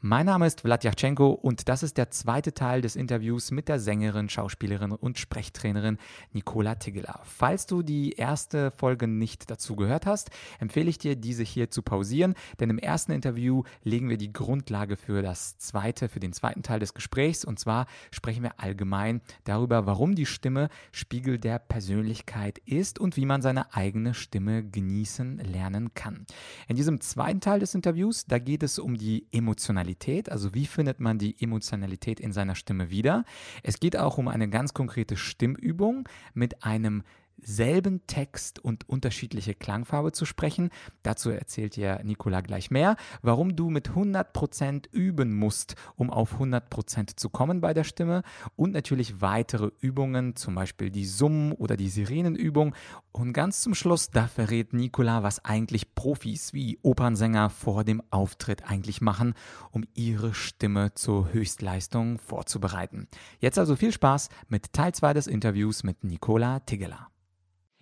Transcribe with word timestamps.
Mein 0.00 0.26
Name 0.26 0.46
ist 0.46 0.60
Vladyachenko 0.60 1.30
und 1.30 1.68
das 1.68 1.82
ist 1.82 1.98
der 1.98 2.08
zweite 2.12 2.54
Teil 2.54 2.82
des 2.82 2.94
Interviews 2.94 3.50
mit 3.50 3.68
der 3.68 3.80
Sängerin, 3.80 4.28
Schauspielerin 4.28 4.92
und 4.92 5.18
Sprechtrainerin 5.18 5.98
Nicola 6.32 6.76
Tigela. 6.76 7.20
Falls 7.24 7.66
du 7.66 7.82
die 7.82 8.12
erste 8.12 8.70
Folge 8.70 9.08
nicht 9.08 9.50
dazu 9.50 9.74
gehört 9.74 10.06
hast, 10.06 10.30
empfehle 10.60 10.88
ich 10.88 10.98
dir, 10.98 11.16
diese 11.16 11.42
hier 11.42 11.72
zu 11.72 11.82
pausieren, 11.82 12.36
denn 12.60 12.70
im 12.70 12.78
ersten 12.78 13.10
Interview 13.10 13.64
legen 13.82 14.08
wir 14.08 14.18
die 14.18 14.32
Grundlage 14.32 14.96
für 14.96 15.20
das 15.20 15.58
zweite, 15.58 16.08
für 16.08 16.20
den 16.20 16.32
zweiten 16.32 16.62
Teil 16.62 16.78
des 16.78 16.94
Gesprächs 16.94 17.44
und 17.44 17.58
zwar 17.58 17.86
sprechen 18.12 18.44
wir 18.44 18.60
allgemein 18.60 19.20
darüber, 19.42 19.86
warum 19.86 20.14
die 20.14 20.26
Stimme 20.26 20.68
Spiegel 20.92 21.40
der 21.40 21.58
Persönlichkeit 21.58 22.58
ist 22.58 23.00
und 23.00 23.16
wie 23.16 23.26
man 23.26 23.42
seine 23.42 23.74
eigene 23.74 24.14
Stimme 24.14 24.62
genießen 24.62 25.38
lernen 25.38 25.92
kann. 25.94 26.24
In 26.68 26.76
diesem 26.76 27.00
zweiten 27.00 27.40
Teil 27.40 27.58
des 27.58 27.74
Interviews, 27.74 28.26
da 28.26 28.38
geht 28.38 28.62
es 28.62 28.78
um 28.78 28.96
die 28.96 29.26
Emotionalität 29.32 29.87
Emotionalität, 29.88 30.30
also 30.30 30.54
wie 30.54 30.66
findet 30.66 31.00
man 31.00 31.18
die 31.18 31.34
Emotionalität 31.40 32.20
in 32.20 32.32
seiner 32.32 32.54
Stimme 32.54 32.90
wieder. 32.90 33.24
Es 33.62 33.80
geht 33.80 33.96
auch 33.96 34.18
um 34.18 34.28
eine 34.28 34.48
ganz 34.48 34.74
konkrete 34.74 35.16
Stimmübung 35.16 36.08
mit 36.34 36.62
einem 36.62 37.02
selben 37.42 38.06
Text 38.06 38.58
und 38.58 38.88
unterschiedliche 38.88 39.54
Klangfarbe 39.54 40.12
zu 40.12 40.24
sprechen. 40.24 40.70
Dazu 41.02 41.30
erzählt 41.30 41.76
dir 41.76 42.00
Nicola 42.04 42.40
gleich 42.40 42.70
mehr, 42.70 42.96
warum 43.22 43.56
du 43.56 43.70
mit 43.70 43.90
100% 43.90 44.88
üben 44.92 45.34
musst, 45.34 45.74
um 45.96 46.10
auf 46.10 46.38
100% 46.40 47.16
zu 47.16 47.30
kommen 47.30 47.60
bei 47.60 47.74
der 47.74 47.84
Stimme 47.84 48.22
und 48.56 48.72
natürlich 48.72 49.20
weitere 49.20 49.70
Übungen, 49.80 50.36
zum 50.36 50.54
Beispiel 50.54 50.90
die 50.90 51.06
Summen- 51.06 51.52
oder 51.52 51.76
die 51.76 51.88
Sirenenübung. 51.88 52.74
Und 53.12 53.32
ganz 53.32 53.62
zum 53.62 53.74
Schluss, 53.74 54.10
da 54.10 54.28
verrät 54.28 54.72
Nicola, 54.72 55.22
was 55.22 55.44
eigentlich 55.44 55.94
Profis 55.94 56.52
wie 56.52 56.78
Opernsänger 56.82 57.50
vor 57.50 57.84
dem 57.84 58.02
Auftritt 58.10 58.70
eigentlich 58.70 59.00
machen, 59.00 59.34
um 59.70 59.84
ihre 59.94 60.34
Stimme 60.34 60.94
zur 60.94 61.32
Höchstleistung 61.32 62.18
vorzubereiten. 62.18 63.08
Jetzt 63.40 63.58
also 63.58 63.76
viel 63.76 63.92
Spaß 63.92 64.28
mit 64.48 64.72
Teil 64.72 64.94
2 64.94 65.14
des 65.14 65.26
Interviews 65.26 65.82
mit 65.82 66.04
Nicola 66.04 66.60
Tigela. 66.60 67.08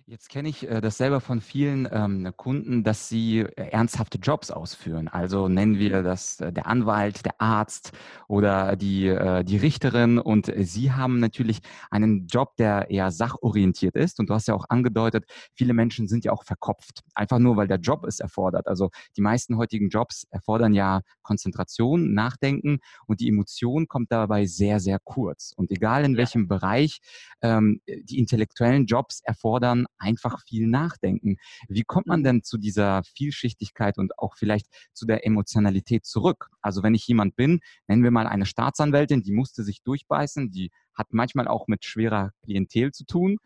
Jetzt 0.09 0.29
kenne 0.29 0.47
ich 0.47 0.65
äh, 0.65 0.79
das 0.79 0.95
selber 0.95 1.19
von 1.19 1.41
vielen 1.41 1.85
ähm, 1.91 2.31
Kunden, 2.37 2.85
dass 2.85 3.09
sie 3.09 3.39
äh, 3.39 3.71
ernsthafte 3.71 4.17
Jobs 4.19 4.51
ausführen. 4.51 5.09
Also 5.09 5.49
nennen 5.49 5.79
wir 5.79 6.01
das 6.01 6.39
äh, 6.39 6.53
der 6.53 6.65
Anwalt, 6.65 7.25
der 7.25 7.41
Arzt 7.41 7.91
oder 8.29 8.77
die, 8.77 9.13
die 9.43 9.57
Richterin. 9.57 10.17
Und 10.17 10.51
sie 10.59 10.93
haben 10.93 11.19
natürlich 11.19 11.59
einen 11.91 12.27
Job, 12.27 12.55
der 12.55 12.89
eher 12.89 13.11
sachorientiert 13.11 13.95
ist. 13.97 14.19
Und 14.19 14.29
du 14.29 14.33
hast 14.33 14.47
ja 14.47 14.53
auch 14.53 14.65
angedeutet, 14.69 15.25
viele 15.53 15.73
Menschen 15.73 16.07
sind 16.07 16.23
ja 16.23 16.31
auch 16.31 16.43
verkopft. 16.45 17.03
Einfach 17.13 17.39
nur, 17.39 17.57
weil 17.57 17.67
der 17.67 17.79
Job 17.79 18.05
es 18.05 18.21
erfordert. 18.21 18.67
Also 18.67 18.89
die 19.17 19.21
meisten 19.21 19.57
heutigen 19.57 19.89
Jobs 19.89 20.25
erfordern 20.29 20.73
ja 20.73 21.01
Konzentration, 21.21 22.13
Nachdenken 22.13 22.79
und 23.07 23.19
die 23.19 23.27
Emotion 23.27 23.87
kommt 23.87 24.11
dabei 24.11 24.45
sehr, 24.45 24.79
sehr 24.79 24.99
kurz. 25.03 25.53
Und 25.55 25.71
egal 25.71 26.05
in 26.05 26.15
welchem 26.15 26.47
Bereich, 26.47 26.99
ähm, 27.41 27.81
die 27.87 28.19
intellektuellen 28.19 28.85
Jobs 28.85 29.21
erfordern 29.23 29.85
einfach 29.99 30.41
viel 30.45 30.67
nachdenken. 30.67 31.37
Wie 31.67 31.83
kommt 31.83 32.07
man 32.07 32.23
denn 32.23 32.43
zu 32.43 32.57
dieser 32.57 33.03
Vielschichtigkeit 33.03 33.97
und 33.97 34.17
auch 34.19 34.35
vielleicht 34.35 34.67
zu 34.93 35.05
der 35.05 35.25
Emotionalität 35.25 36.05
zurück? 36.05 36.49
Also 36.61 36.83
wenn 36.83 36.95
ich 36.95 37.07
jemand 37.07 37.35
bin, 37.35 37.59
nennen 37.87 38.03
wir 38.03 38.11
mal 38.11 38.27
eine 38.27 38.45
Staatsanwältin, 38.45 39.23
die 39.23 39.33
musste 39.33 39.63
sich 39.63 39.81
durchbeißen, 39.83 40.51
die 40.51 40.71
hat 40.97 41.13
manchmal 41.13 41.47
auch 41.47 41.67
mit 41.67 41.85
schwerer 41.85 42.31
Klientel 42.43 42.91
zu 42.91 43.05
tun. 43.05 43.37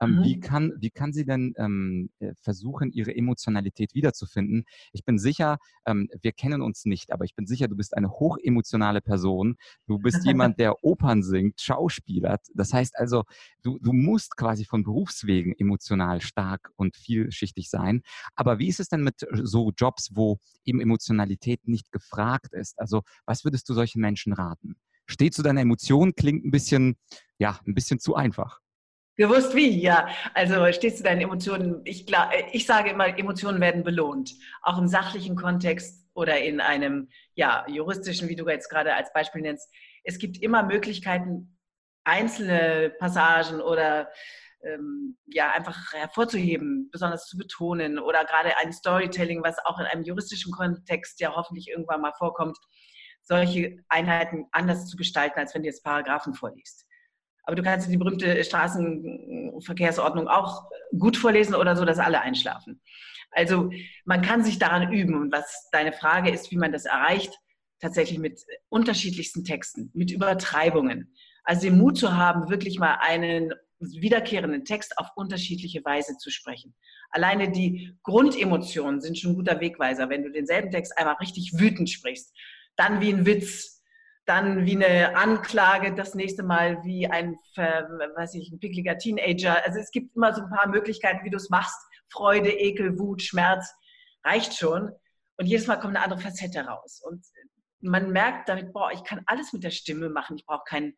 Ähm, 0.00 0.16
mhm. 0.16 0.24
wie, 0.24 0.40
kann, 0.40 0.72
wie 0.78 0.90
kann 0.90 1.12
sie 1.12 1.24
denn 1.24 1.54
ähm, 1.58 2.10
äh, 2.20 2.32
versuchen, 2.40 2.92
ihre 2.92 3.14
Emotionalität 3.14 3.94
wiederzufinden? 3.94 4.64
Ich 4.92 5.04
bin 5.04 5.18
sicher, 5.18 5.58
ähm, 5.86 6.08
wir 6.22 6.32
kennen 6.32 6.62
uns 6.62 6.84
nicht, 6.84 7.12
aber 7.12 7.24
ich 7.24 7.34
bin 7.34 7.46
sicher, 7.46 7.68
du 7.68 7.76
bist 7.76 7.96
eine 7.96 8.10
hochemotionale 8.10 9.00
Person. 9.00 9.56
Du 9.86 9.98
bist 9.98 10.24
jemand, 10.24 10.58
der 10.60 10.76
Opern 10.84 11.22
singt, 11.22 11.60
Schauspielert. 11.60 12.46
Das 12.54 12.72
heißt 12.72 12.96
also, 12.98 13.24
du, 13.62 13.78
du 13.80 13.92
musst 13.92 14.36
quasi 14.36 14.64
von 14.64 14.84
Berufswegen 14.84 15.54
emotional 15.58 16.20
stark 16.20 16.70
und 16.76 16.96
vielschichtig 16.96 17.68
sein. 17.68 18.02
Aber 18.36 18.58
wie 18.58 18.68
ist 18.68 18.80
es 18.80 18.88
denn 18.88 19.02
mit 19.02 19.26
so 19.42 19.72
Jobs, 19.76 20.10
wo 20.14 20.38
eben 20.64 20.80
Emotionalität 20.80 21.66
nicht 21.66 21.90
gefragt 21.90 22.54
ist? 22.54 22.78
Also 22.78 23.02
was 23.26 23.44
würdest 23.44 23.68
du 23.68 23.74
solchen 23.74 24.00
Menschen 24.00 24.32
raten? 24.32 24.76
Steh 25.10 25.30
zu 25.30 25.42
deiner 25.42 25.60
Emotion 25.60 26.14
klingt 26.14 26.44
ein 26.44 26.50
bisschen, 26.50 26.96
ja, 27.38 27.58
ein 27.66 27.74
bisschen 27.74 27.98
zu 27.98 28.14
einfach. 28.14 28.60
Gewusst 29.16 29.54
wie, 29.54 29.80
ja. 29.80 30.08
Also 30.34 30.72
stehst 30.72 31.00
du 31.00 31.04
deinen 31.04 31.20
Emotionen. 31.20 31.82
Ich, 31.84 32.06
ich 32.52 32.66
sage 32.66 32.90
immer, 32.90 33.18
Emotionen 33.18 33.60
werden 33.60 33.84
belohnt. 33.84 34.34
Auch 34.62 34.78
im 34.78 34.88
sachlichen 34.88 35.36
Kontext 35.36 36.08
oder 36.14 36.40
in 36.40 36.60
einem 36.60 37.08
ja, 37.34 37.66
juristischen, 37.68 38.28
wie 38.28 38.36
du 38.36 38.48
jetzt 38.48 38.70
gerade 38.70 38.94
als 38.94 39.12
Beispiel 39.12 39.42
nennst. 39.42 39.68
Es 40.04 40.18
gibt 40.18 40.38
immer 40.38 40.62
Möglichkeiten, 40.62 41.58
einzelne 42.04 42.94
Passagen 42.98 43.60
oder 43.60 44.08
ähm, 44.62 45.16
ja, 45.26 45.50
einfach 45.52 45.92
hervorzuheben, 45.92 46.88
besonders 46.90 47.26
zu 47.26 47.36
betonen 47.36 47.98
oder 47.98 48.24
gerade 48.24 48.56
ein 48.58 48.72
Storytelling, 48.72 49.42
was 49.42 49.58
auch 49.64 49.78
in 49.78 49.86
einem 49.86 50.02
juristischen 50.02 50.52
Kontext 50.52 51.20
ja 51.20 51.34
hoffentlich 51.34 51.68
irgendwann 51.68 52.00
mal 52.00 52.12
vorkommt, 52.16 52.58
solche 53.30 53.78
Einheiten 53.88 54.46
anders 54.50 54.88
zu 54.88 54.96
gestalten, 54.96 55.38
als 55.38 55.54
wenn 55.54 55.62
du 55.62 55.68
jetzt 55.68 55.84
Paragraphen 55.84 56.34
vorliest. 56.34 56.84
Aber 57.44 57.54
du 57.54 57.62
kannst 57.62 57.88
die 57.88 57.96
berühmte 57.96 58.42
Straßenverkehrsordnung 58.42 60.26
auch 60.26 60.68
gut 60.98 61.16
vorlesen 61.16 61.54
oder 61.54 61.76
so, 61.76 61.84
dass 61.84 62.00
alle 62.00 62.20
einschlafen. 62.20 62.82
Also 63.30 63.70
man 64.04 64.22
kann 64.22 64.42
sich 64.42 64.58
daran 64.58 64.92
üben. 64.92 65.14
Und 65.14 65.32
was 65.32 65.68
deine 65.70 65.92
Frage 65.92 66.30
ist, 66.30 66.50
wie 66.50 66.56
man 66.56 66.72
das 66.72 66.86
erreicht, 66.86 67.32
tatsächlich 67.80 68.18
mit 68.18 68.44
unterschiedlichsten 68.68 69.44
Texten, 69.44 69.90
mit 69.94 70.10
Übertreibungen. 70.10 71.14
Also 71.44 71.62
den 71.62 71.78
Mut 71.78 71.98
zu 71.98 72.16
haben, 72.16 72.50
wirklich 72.50 72.80
mal 72.80 72.98
einen 73.00 73.54
wiederkehrenden 73.78 74.64
Text 74.64 74.98
auf 74.98 75.06
unterschiedliche 75.14 75.84
Weise 75.84 76.18
zu 76.18 76.30
sprechen. 76.30 76.74
Alleine 77.10 77.50
die 77.50 77.96
Grundemotionen 78.02 79.00
sind 79.00 79.18
schon 79.18 79.32
ein 79.32 79.36
guter 79.36 79.60
Wegweiser. 79.60 80.10
Wenn 80.10 80.24
du 80.24 80.30
denselben 80.30 80.70
Text 80.72 80.98
einmal 80.98 81.14
richtig 81.14 81.58
wütend 81.58 81.88
sprichst, 81.88 82.34
dann 82.80 83.00
wie 83.00 83.12
ein 83.12 83.26
Witz, 83.26 83.82
dann 84.24 84.64
wie 84.64 84.74
eine 84.74 85.16
Anklage, 85.16 85.94
das 85.94 86.14
nächste 86.14 86.42
Mal 86.42 86.82
wie 86.82 87.06
ein, 87.06 87.36
weiß 87.56 88.34
ich, 88.34 88.50
ein 88.50 88.58
pickliger 88.58 88.96
Teenager. 88.96 89.62
Also 89.66 89.78
es 89.78 89.90
gibt 89.90 90.16
immer 90.16 90.32
so 90.34 90.42
ein 90.42 90.50
paar 90.50 90.68
Möglichkeiten, 90.68 91.24
wie 91.24 91.30
du 91.30 91.36
es 91.36 91.50
machst. 91.50 91.78
Freude, 92.08 92.50
Ekel, 92.50 92.98
Wut, 92.98 93.22
Schmerz, 93.22 93.70
reicht 94.24 94.54
schon. 94.56 94.92
Und 95.36 95.46
jedes 95.46 95.66
Mal 95.66 95.76
kommt 95.76 95.96
eine 95.96 96.04
andere 96.04 96.20
Facette 96.20 96.60
raus. 96.60 97.02
Und 97.04 97.24
man 97.80 98.10
merkt 98.12 98.48
damit, 98.48 98.72
boah, 98.72 98.90
ich 98.92 99.04
kann 99.04 99.22
alles 99.26 99.52
mit 99.52 99.62
der 99.62 99.70
Stimme 99.70 100.08
machen. 100.08 100.36
Ich 100.36 100.46
brauche 100.46 100.64
kein 100.66 100.94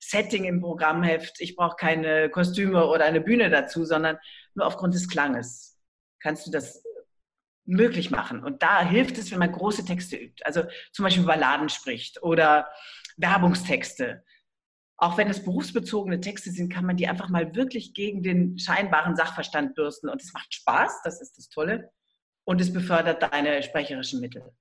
Setting 0.00 0.44
im 0.44 0.60
Programmheft, 0.60 1.40
ich 1.40 1.56
brauche 1.56 1.76
keine 1.76 2.30
Kostüme 2.30 2.86
oder 2.86 3.06
eine 3.06 3.20
Bühne 3.20 3.50
dazu, 3.50 3.84
sondern 3.84 4.18
nur 4.54 4.66
aufgrund 4.66 4.94
des 4.94 5.08
Klanges 5.08 5.76
kannst 6.20 6.46
du 6.46 6.50
das 6.50 6.82
möglich 7.66 8.10
machen. 8.10 8.42
Und 8.42 8.62
da 8.62 8.82
hilft 8.82 9.18
es, 9.18 9.30
wenn 9.30 9.38
man 9.38 9.52
große 9.52 9.84
Texte 9.84 10.16
übt. 10.16 10.44
Also 10.44 10.62
zum 10.92 11.04
Beispiel 11.04 11.24
Balladen 11.24 11.68
spricht 11.68 12.22
oder 12.22 12.68
Werbungstexte. 13.16 14.24
Auch 14.98 15.18
wenn 15.18 15.28
es 15.28 15.44
berufsbezogene 15.44 16.20
Texte 16.20 16.50
sind, 16.50 16.72
kann 16.72 16.86
man 16.86 16.96
die 16.96 17.08
einfach 17.08 17.28
mal 17.28 17.54
wirklich 17.54 17.92
gegen 17.92 18.22
den 18.22 18.58
scheinbaren 18.58 19.16
Sachverstand 19.16 19.74
bürsten. 19.74 20.08
Und 20.08 20.22
es 20.22 20.32
macht 20.32 20.54
Spaß, 20.54 21.02
das 21.04 21.20
ist 21.20 21.36
das 21.36 21.48
Tolle. 21.48 21.90
Und 22.44 22.60
es 22.60 22.72
befördert 22.72 23.22
deine 23.22 23.62
sprecherischen 23.62 24.20
Mittel. 24.20 24.52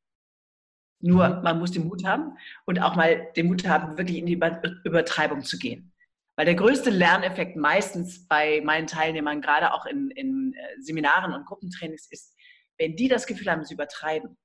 Nur 1.00 1.30
mhm. 1.30 1.44
man 1.44 1.60
muss 1.60 1.72
den 1.72 1.88
Mut 1.88 2.06
haben 2.06 2.38
und 2.66 2.82
auch 2.82 2.96
mal 2.96 3.32
den 3.36 3.48
Mut 3.48 3.68
haben, 3.68 3.98
wirklich 3.98 4.18
in 4.18 4.26
die 4.26 4.40
Übertreibung 4.84 5.44
zu 5.44 5.58
gehen. 5.58 5.94
Weil 6.36 6.46
der 6.46 6.56
größte 6.56 6.90
Lerneffekt 6.90 7.56
meistens 7.56 8.28
bei 8.28 8.62
meinen 8.66 8.88
Teilnehmern, 8.88 9.42
gerade 9.42 9.74
auch 9.74 9.86
in, 9.86 10.12
in 10.12 10.54
äh, 10.54 10.82
Seminaren 10.82 11.34
und 11.34 11.46
Gruppentrainings, 11.46 12.08
ist, 12.12 12.35
wenn 12.78 12.96
die 12.96 13.08
das 13.08 13.28
Gefühl 13.28 13.52
haben, 13.52 13.64
sie 13.64 13.74
übertreiben, 13.74 14.38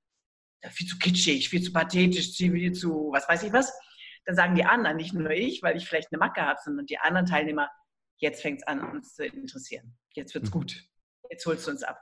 viel 0.71 0.87
zu 0.87 0.99
kitschig, 0.99 1.49
viel 1.49 1.63
zu 1.63 1.73
pathetisch, 1.73 2.37
viel 2.37 2.73
zu 2.73 3.11
was 3.13 3.29
weiß 3.29 3.43
ich 3.45 3.53
was, 3.53 3.73
dann 4.27 4.37
sagen 4.37 4.55
die 4.55 4.65
anderen, 4.65 4.97
nicht 4.97 5.15
nur 5.15 5.31
ich, 5.31 5.63
weil 5.63 5.77
ich 5.77 5.89
vielleicht 5.89 6.13
eine 6.13 6.19
Macke 6.19 6.43
habe, 6.43 6.61
sondern 6.63 6.87
die 6.87 6.99
anderen 6.99 7.27
Teilnehmer, 7.27 7.71
jetzt 8.19 8.43
fängt 8.43 8.61
es 8.61 8.67
an, 8.67 8.81
uns 8.81 9.15
zu 9.15 9.25
interessieren. 9.25 9.97
Jetzt 10.15 10.35
wird 10.35 10.45
es 10.45 10.51
mhm. 10.51 10.59
gut. 10.59 10.85
Jetzt 11.31 11.47
holst 11.47 11.67
du 11.67 11.71
uns 11.71 11.83
ab. 11.83 11.99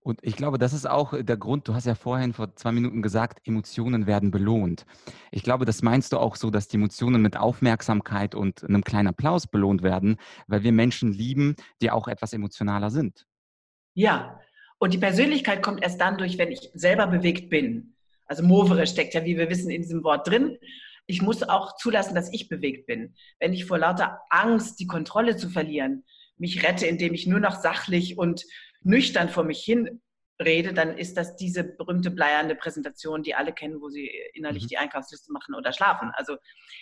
Und 0.00 0.20
ich 0.22 0.36
glaube, 0.36 0.58
das 0.58 0.72
ist 0.72 0.88
auch 0.88 1.12
der 1.20 1.36
Grund, 1.36 1.68
du 1.68 1.74
hast 1.74 1.84
ja 1.84 1.94
vorhin 1.94 2.32
vor 2.32 2.54
zwei 2.56 2.72
Minuten 2.72 3.02
gesagt, 3.02 3.46
Emotionen 3.46 4.06
werden 4.06 4.30
belohnt. 4.30 4.86
Ich 5.32 5.42
glaube, 5.42 5.64
das 5.64 5.82
meinst 5.82 6.12
du 6.12 6.18
auch 6.18 6.36
so, 6.36 6.50
dass 6.50 6.68
die 6.68 6.76
Emotionen 6.76 7.20
mit 7.20 7.36
Aufmerksamkeit 7.36 8.34
und 8.34 8.64
einem 8.64 8.84
kleinen 8.84 9.08
Applaus 9.08 9.46
belohnt 9.46 9.82
werden, 9.82 10.16
weil 10.46 10.62
wir 10.62 10.72
Menschen 10.72 11.12
lieben, 11.12 11.56
die 11.82 11.90
auch 11.90 12.08
etwas 12.08 12.32
emotionaler 12.32 12.90
sind. 12.90 13.26
Ja, 13.94 14.40
und 14.78 14.94
die 14.94 14.98
Persönlichkeit 14.98 15.62
kommt 15.62 15.82
erst 15.82 16.00
dann 16.00 16.18
durch, 16.18 16.38
wenn 16.38 16.52
ich 16.52 16.70
selber 16.74 17.06
bewegt 17.06 17.50
bin. 17.50 17.94
Also 18.26 18.42
movere 18.42 18.86
steckt 18.86 19.14
ja, 19.14 19.24
wie 19.24 19.36
wir 19.36 19.50
wissen, 19.50 19.70
in 19.70 19.82
diesem 19.82 20.04
Wort 20.04 20.28
drin. 20.28 20.58
Ich 21.06 21.22
muss 21.22 21.42
auch 21.42 21.76
zulassen, 21.76 22.14
dass 22.14 22.32
ich 22.32 22.48
bewegt 22.48 22.86
bin. 22.86 23.14
Wenn 23.40 23.52
ich 23.52 23.64
vor 23.64 23.78
lauter 23.78 24.20
Angst, 24.28 24.78
die 24.78 24.86
Kontrolle 24.86 25.36
zu 25.36 25.48
verlieren, 25.48 26.04
mich 26.36 26.62
rette, 26.62 26.86
indem 26.86 27.14
ich 27.14 27.26
nur 27.26 27.40
noch 27.40 27.60
sachlich 27.60 28.18
und 28.18 28.44
nüchtern 28.82 29.28
vor 29.28 29.44
mich 29.44 29.60
hin 29.60 30.00
rede, 30.40 30.72
dann 30.72 30.96
ist 30.96 31.16
das 31.16 31.34
diese 31.34 31.64
berühmte 31.64 32.10
bleierne 32.10 32.54
Präsentation, 32.54 33.22
die 33.22 33.34
alle 33.34 33.52
kennen, 33.52 33.80
wo 33.80 33.88
sie 33.88 34.10
innerlich 34.34 34.64
mhm. 34.64 34.68
die 34.68 34.78
Einkaufsliste 34.78 35.32
machen 35.32 35.54
oder 35.54 35.72
schlafen. 35.72 36.12
Also 36.14 36.36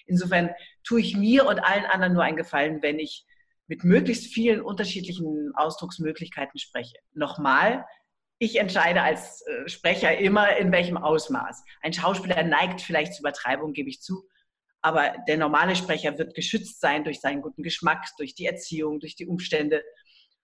insofern 0.07 0.51
tue 0.85 1.01
ich 1.01 1.17
mir 1.17 1.47
und 1.47 1.61
allen 1.61 1.87
anderen 1.87 2.13
nur 2.13 2.23
einen 2.23 2.37
Gefallen, 2.37 2.83
wenn 2.83 2.99
ich 2.99 3.25
mit 3.67 3.85
möglichst 3.85 4.33
vielen 4.33 4.61
unterschiedlichen 4.61 5.53
Ausdrucksmöglichkeiten 5.55 6.59
spreche. 6.59 6.97
Nochmal, 7.13 7.85
ich 8.39 8.59
entscheide 8.61 9.03
als 9.03 9.43
äh, 9.47 9.69
Sprecher 9.69 10.19
immer, 10.19 10.57
in 10.57 10.71
welchem 10.73 10.97
Ausmaß. 10.97 11.65
Ein 11.83 11.93
Schauspieler 11.93 12.43
neigt 12.43 12.81
vielleicht 12.81 13.15
zu 13.15 13.21
Übertreibung, 13.21 13.73
gebe 13.73 13.89
ich 13.89 14.01
zu. 14.03 14.29
Aber 14.83 15.17
der 15.27 15.39
normale 15.39 15.75
Sprecher 15.75 16.19
wird 16.19 16.35
geschützt 16.35 16.81
sein 16.81 17.03
durch 17.03 17.21
seinen 17.21 17.43
guten 17.43 17.63
Geschmack, 17.63 18.05
durch 18.19 18.35
die 18.35 18.47
Erziehung, 18.47 19.01
durch 19.01 19.17
die 19.17 19.27
Umstände 19.27 19.83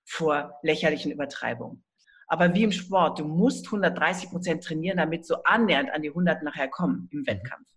vor 0.04 0.58
lächerlichen 0.62 1.12
Übertreibungen. 1.12 1.84
Aber 2.26 2.54
wie 2.54 2.64
im 2.64 2.72
Sport, 2.72 3.19
du 3.19 3.26
musst 3.26 3.66
130 3.66 4.30
Prozent 4.30 4.64
trainieren, 4.64 4.96
damit 4.96 5.26
so 5.26 5.42
annähernd 5.44 5.90
an 5.90 6.02
die 6.02 6.08
100 6.08 6.42
nachher 6.42 6.69
kommen 6.69 7.08
im 7.12 7.26
Wettkampf. 7.26 7.69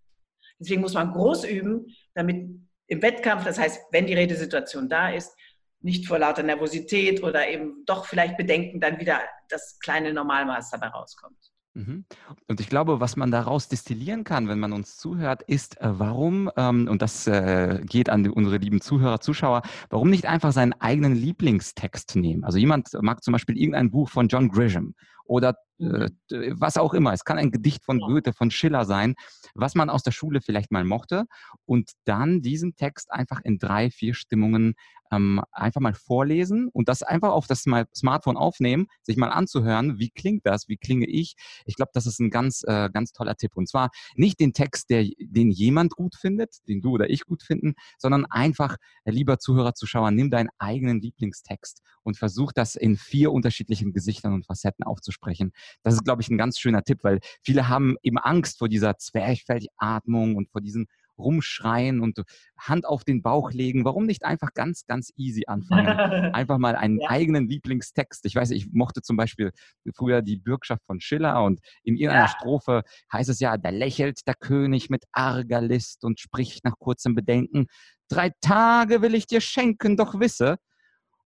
Deswegen 0.58 0.80
muss 0.80 0.94
man 0.94 1.12
groß 1.12 1.44
üben, 1.44 1.94
damit 2.14 2.65
im 2.86 3.02
Wettkampf, 3.02 3.44
das 3.44 3.58
heißt, 3.58 3.80
wenn 3.90 4.06
die 4.06 4.14
Redesituation 4.14 4.88
da 4.88 5.10
ist, 5.10 5.32
nicht 5.80 6.06
vor 6.06 6.18
lauter 6.18 6.42
Nervosität 6.42 7.22
oder 7.22 7.48
eben 7.48 7.84
doch 7.86 8.06
vielleicht 8.06 8.36
Bedenken 8.36 8.80
dann 8.80 8.98
wieder 8.98 9.20
das 9.48 9.78
kleine 9.78 10.12
Normalmaß 10.12 10.70
dabei 10.70 10.88
rauskommt. 10.88 11.38
Mhm. 11.76 12.06
Und 12.48 12.60
ich 12.60 12.68
glaube, 12.68 13.00
was 13.00 13.16
man 13.16 13.30
daraus 13.30 13.68
destillieren 13.68 14.24
kann, 14.24 14.48
wenn 14.48 14.58
man 14.58 14.72
uns 14.72 14.96
zuhört, 14.96 15.42
ist, 15.42 15.78
äh, 15.80 15.98
warum, 15.98 16.50
ähm, 16.56 16.88
und 16.88 17.02
das 17.02 17.26
äh, 17.26 17.82
geht 17.84 18.08
an 18.08 18.26
unsere 18.30 18.56
lieben 18.56 18.80
Zuhörer, 18.80 19.20
Zuschauer, 19.20 19.62
warum 19.90 20.08
nicht 20.08 20.24
einfach 20.24 20.52
seinen 20.52 20.72
eigenen 20.72 21.14
Lieblingstext 21.14 22.16
nehmen? 22.16 22.44
Also 22.44 22.58
jemand 22.58 22.88
mag 23.02 23.22
zum 23.22 23.32
Beispiel 23.32 23.58
irgendein 23.58 23.90
Buch 23.90 24.08
von 24.08 24.28
John 24.28 24.48
Grisham 24.48 24.94
oder. 25.24 25.54
Was 25.78 26.76
auch 26.76 26.94
immer. 26.94 27.12
Es 27.12 27.24
kann 27.24 27.38
ein 27.38 27.50
Gedicht 27.50 27.84
von 27.84 28.00
Goethe, 28.00 28.32
von 28.32 28.50
Schiller 28.50 28.84
sein, 28.84 29.14
was 29.54 29.74
man 29.74 29.90
aus 29.90 30.02
der 30.02 30.12
Schule 30.12 30.40
vielleicht 30.40 30.72
mal 30.72 30.84
mochte 30.84 31.24
und 31.64 31.92
dann 32.04 32.40
diesen 32.40 32.76
Text 32.76 33.12
einfach 33.12 33.40
in 33.44 33.58
drei, 33.58 33.90
vier 33.90 34.14
Stimmungen 34.14 34.74
ähm, 35.12 35.42
einfach 35.52 35.80
mal 35.80 35.94
vorlesen 35.94 36.68
und 36.72 36.88
das 36.88 37.02
einfach 37.02 37.30
auf 37.30 37.46
das 37.46 37.62
Smartphone 37.62 38.36
aufnehmen, 38.36 38.86
sich 39.02 39.16
mal 39.16 39.28
anzuhören, 39.28 39.98
wie 39.98 40.10
klingt 40.10 40.46
das, 40.46 40.68
wie 40.68 40.76
klinge 40.76 41.06
ich. 41.06 41.36
Ich 41.64 41.76
glaube, 41.76 41.90
das 41.94 42.06
ist 42.06 42.18
ein 42.18 42.30
ganz, 42.30 42.64
äh, 42.66 42.90
ganz 42.92 43.12
toller 43.12 43.36
Tipp. 43.36 43.52
Und 43.54 43.68
zwar 43.68 43.90
nicht 44.14 44.40
den 44.40 44.52
Text, 44.52 44.90
der, 44.90 45.06
den 45.18 45.50
jemand 45.50 45.94
gut 45.94 46.16
findet, 46.16 46.56
den 46.68 46.80
du 46.80 46.92
oder 46.92 47.10
ich 47.10 47.24
gut 47.24 47.42
finden, 47.42 47.74
sondern 47.98 48.26
einfach, 48.26 48.76
äh, 49.04 49.10
lieber 49.10 49.38
Zuhörer, 49.38 49.74
Zuschauer, 49.74 50.10
nimm 50.10 50.30
deinen 50.30 50.50
eigenen 50.58 51.00
Lieblingstext 51.00 51.82
und 52.06 52.16
versuch 52.16 52.52
das 52.52 52.76
in 52.76 52.96
vier 52.96 53.32
unterschiedlichen 53.32 53.92
Gesichtern 53.92 54.32
und 54.32 54.46
Facetten 54.46 54.84
aufzusprechen. 54.84 55.52
Das 55.82 55.94
ist, 55.94 56.04
glaube 56.04 56.22
ich, 56.22 56.28
ein 56.28 56.38
ganz 56.38 56.58
schöner 56.58 56.84
Tipp, 56.84 57.00
weil 57.02 57.18
viele 57.42 57.68
haben 57.68 57.96
eben 58.02 58.18
Angst 58.18 58.58
vor 58.58 58.68
dieser 58.68 58.96
Zwerchfellatmung 58.96 60.36
und 60.36 60.50
vor 60.50 60.60
diesen 60.60 60.86
rumschreien 61.18 62.00
und 62.00 62.22
Hand 62.58 62.86
auf 62.86 63.04
den 63.04 63.22
Bauch 63.22 63.50
legen. 63.50 63.84
Warum 63.84 64.06
nicht 64.06 64.24
einfach 64.24 64.52
ganz, 64.54 64.86
ganz 64.86 65.12
easy 65.16 65.44
anfangen? 65.46 65.86
Einfach 66.34 66.58
mal 66.58 66.76
einen 66.76 67.00
ja. 67.00 67.10
eigenen 67.10 67.48
Lieblingstext. 67.48 68.24
Ich 68.26 68.34
weiß, 68.34 68.50
ich 68.50 68.70
mochte 68.72 69.02
zum 69.02 69.16
Beispiel 69.16 69.52
früher 69.94 70.22
die 70.22 70.36
Bürgschaft 70.36 70.84
von 70.84 71.00
Schiller 71.00 71.42
und 71.42 71.60
in 71.82 71.96
irgendeiner 71.96 72.26
ja. 72.26 72.28
Strophe 72.28 72.82
heißt 73.12 73.30
es 73.30 73.40
ja, 73.40 73.56
da 73.56 73.70
lächelt 73.70 74.26
der 74.26 74.34
König 74.34 74.90
mit 74.90 75.04
arger 75.12 75.60
List 75.60 76.04
und 76.04 76.20
spricht 76.20 76.64
nach 76.64 76.78
kurzem 76.78 77.14
Bedenken, 77.14 77.66
drei 78.08 78.30
Tage 78.40 79.02
will 79.02 79.14
ich 79.14 79.26
dir 79.26 79.40
schenken, 79.40 79.96
doch 79.96 80.20
wisse, 80.20 80.56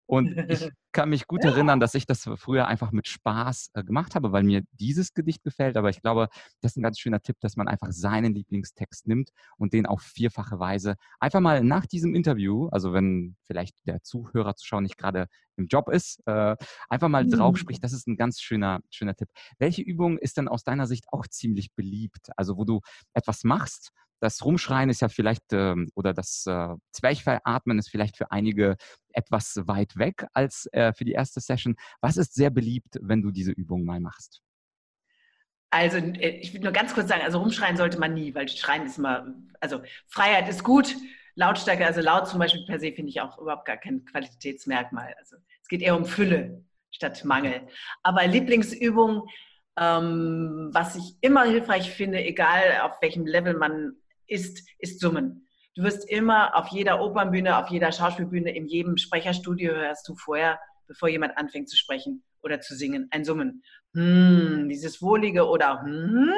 und 0.09 0.35
ich 0.49 0.67
kann 0.91 1.09
mich 1.09 1.27
gut 1.27 1.43
ja. 1.43 1.51
erinnern, 1.51 1.79
dass 1.79 1.93
ich 1.93 2.07
das 2.07 2.27
früher 2.37 2.67
einfach 2.67 2.91
mit 2.91 3.07
Spaß 3.07 3.69
äh, 3.75 3.83
gemacht 3.83 4.15
habe, 4.15 4.31
weil 4.31 4.41
mir 4.41 4.63
dieses 4.71 5.13
Gedicht 5.13 5.43
gefällt. 5.43 5.77
Aber 5.77 5.91
ich 5.91 6.01
glaube, 6.01 6.29
das 6.61 6.71
ist 6.71 6.77
ein 6.77 6.81
ganz 6.81 6.97
schöner 6.97 7.21
Tipp, 7.21 7.37
dass 7.41 7.55
man 7.55 7.67
einfach 7.67 7.91
seinen 7.91 8.33
Lieblingstext 8.33 9.07
nimmt 9.07 9.29
und 9.57 9.71
den 9.71 9.85
auf 9.85 10.01
vierfache 10.01 10.57
Weise 10.57 10.95
einfach 11.19 11.41
mal 11.41 11.63
nach 11.63 11.85
diesem 11.85 12.15
Interview, 12.15 12.69
also 12.69 12.91
wenn 12.91 13.35
vielleicht 13.43 13.75
der 13.85 14.01
Zuhörer, 14.01 14.55
Zuschauer 14.55 14.81
nicht 14.81 14.97
gerade 14.97 15.27
im 15.57 15.67
Job 15.67 15.89
ist, 15.89 16.25
äh, 16.25 16.55
einfach 16.89 17.07
mal 17.07 17.25
mhm. 17.25 17.29
drauf 17.29 17.57
spricht. 17.57 17.83
Das 17.83 17.93
ist 17.93 18.07
ein 18.07 18.17
ganz 18.17 18.41
schöner, 18.41 18.79
schöner 18.89 19.13
Tipp. 19.13 19.29
Welche 19.59 19.83
Übung 19.83 20.17
ist 20.17 20.37
denn 20.37 20.47
aus 20.47 20.63
deiner 20.63 20.87
Sicht 20.87 21.05
auch 21.11 21.27
ziemlich 21.27 21.75
beliebt? 21.75 22.29
Also 22.35 22.57
wo 22.57 22.65
du 22.65 22.81
etwas 23.13 23.43
machst, 23.43 23.91
das 24.19 24.43
Rumschreien 24.43 24.89
ist 24.89 25.01
ja 25.01 25.09
vielleicht, 25.09 25.53
ähm, 25.53 25.89
oder 25.95 26.13
das 26.13 26.45
äh, 26.45 26.75
Zwerchfellatmen 26.91 27.79
ist 27.79 27.89
vielleicht 27.89 28.17
für 28.17 28.31
einige 28.31 28.75
etwas 29.13 29.55
weit 29.65 29.97
weg 29.97 30.25
als 30.33 30.67
äh, 30.71 30.93
für 30.93 31.05
die 31.05 31.13
erste 31.13 31.39
Session. 31.39 31.75
Was 32.01 32.17
ist 32.17 32.33
sehr 32.33 32.49
beliebt, 32.49 32.97
wenn 33.01 33.21
du 33.21 33.31
diese 33.31 33.51
Übung 33.51 33.85
mal 33.85 33.99
machst? 33.99 34.41
Also 35.71 35.97
äh, 35.97 36.39
ich 36.41 36.53
will 36.53 36.61
nur 36.61 36.71
ganz 36.71 36.93
kurz 36.93 37.07
sagen, 37.09 37.21
also 37.23 37.39
rumschreien 37.39 37.77
sollte 37.77 37.99
man 37.99 38.13
nie, 38.13 38.33
weil 38.35 38.47
Schreien 38.49 38.85
ist 38.85 38.97
immer, 38.97 39.33
also 39.59 39.81
Freiheit 40.07 40.49
ist 40.49 40.63
gut, 40.63 40.95
Lautstärke, 41.35 41.85
also 41.85 42.01
laut 42.01 42.27
zum 42.27 42.39
Beispiel 42.39 42.65
per 42.65 42.79
se 42.79 42.91
finde 42.91 43.09
ich 43.09 43.21
auch 43.21 43.37
überhaupt 43.37 43.65
gar 43.65 43.77
kein 43.77 44.03
Qualitätsmerkmal. 44.05 45.15
Also 45.19 45.37
es 45.61 45.67
geht 45.69 45.81
eher 45.81 45.95
um 45.95 46.05
Fülle 46.05 46.65
statt 46.91 47.23
Mangel. 47.23 47.67
Aber 48.03 48.27
Lieblingsübung, 48.27 49.27
ähm, 49.77 50.69
was 50.73 50.95
ich 50.95 51.15
immer 51.21 51.45
hilfreich 51.45 51.91
finde, 51.91 52.23
egal 52.23 52.81
auf 52.81 53.01
welchem 53.01 53.25
Level 53.25 53.53
man 53.53 53.93
ist, 54.29 54.67
ist 54.79 54.99
Summen. 54.99 55.47
Du 55.75 55.83
wirst 55.83 56.09
immer 56.09 56.55
auf 56.55 56.69
jeder 56.69 57.01
Opernbühne, 57.01 57.57
auf 57.57 57.69
jeder 57.69 57.91
Schauspielbühne, 57.91 58.55
in 58.55 58.67
jedem 58.67 58.97
Sprecherstudio 58.97 59.73
hörst 59.73 60.07
du 60.07 60.15
vorher, 60.15 60.59
bevor 60.87 61.09
jemand 61.09 61.37
anfängt 61.37 61.69
zu 61.69 61.77
sprechen 61.77 62.23
oder 62.41 62.59
zu 62.59 62.75
singen, 62.75 63.07
ein 63.11 63.23
Summen. 63.23 63.63
Hm, 63.93 64.67
dieses 64.69 65.01
wohlige 65.01 65.47
oder 65.47 65.81
hm, 65.81 66.33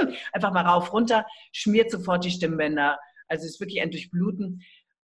hm, 0.00 0.14
einfach 0.32 0.52
mal 0.52 0.66
rauf, 0.66 0.92
runter, 0.92 1.26
schmiert 1.52 1.90
sofort 1.90 2.24
die 2.24 2.30
Stimmbänder. 2.30 2.98
Also 3.28 3.44
es 3.44 3.54
ist 3.54 3.60
wirklich 3.60 3.80
ein 3.80 3.90
Durchbluten. 3.90 4.62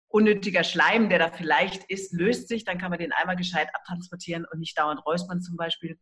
Unnötiger 0.07 0.63
Schleim, 0.63 1.07
der 1.09 1.19
da 1.19 1.31
vielleicht 1.31 1.85
ist, 1.85 2.11
löst 2.11 2.49
sich, 2.49 2.65
dann 2.65 2.77
kann 2.77 2.89
man 2.89 2.99
den 2.99 3.13
einmal 3.13 3.38
gescheit 3.38 3.69
abtransportieren 3.73 4.45
und 4.51 4.59
nicht 4.59 4.77
dauernd 4.77 5.05
räuspern 5.05 5.41
zum 5.41 5.55
Beispiel. 5.55 5.97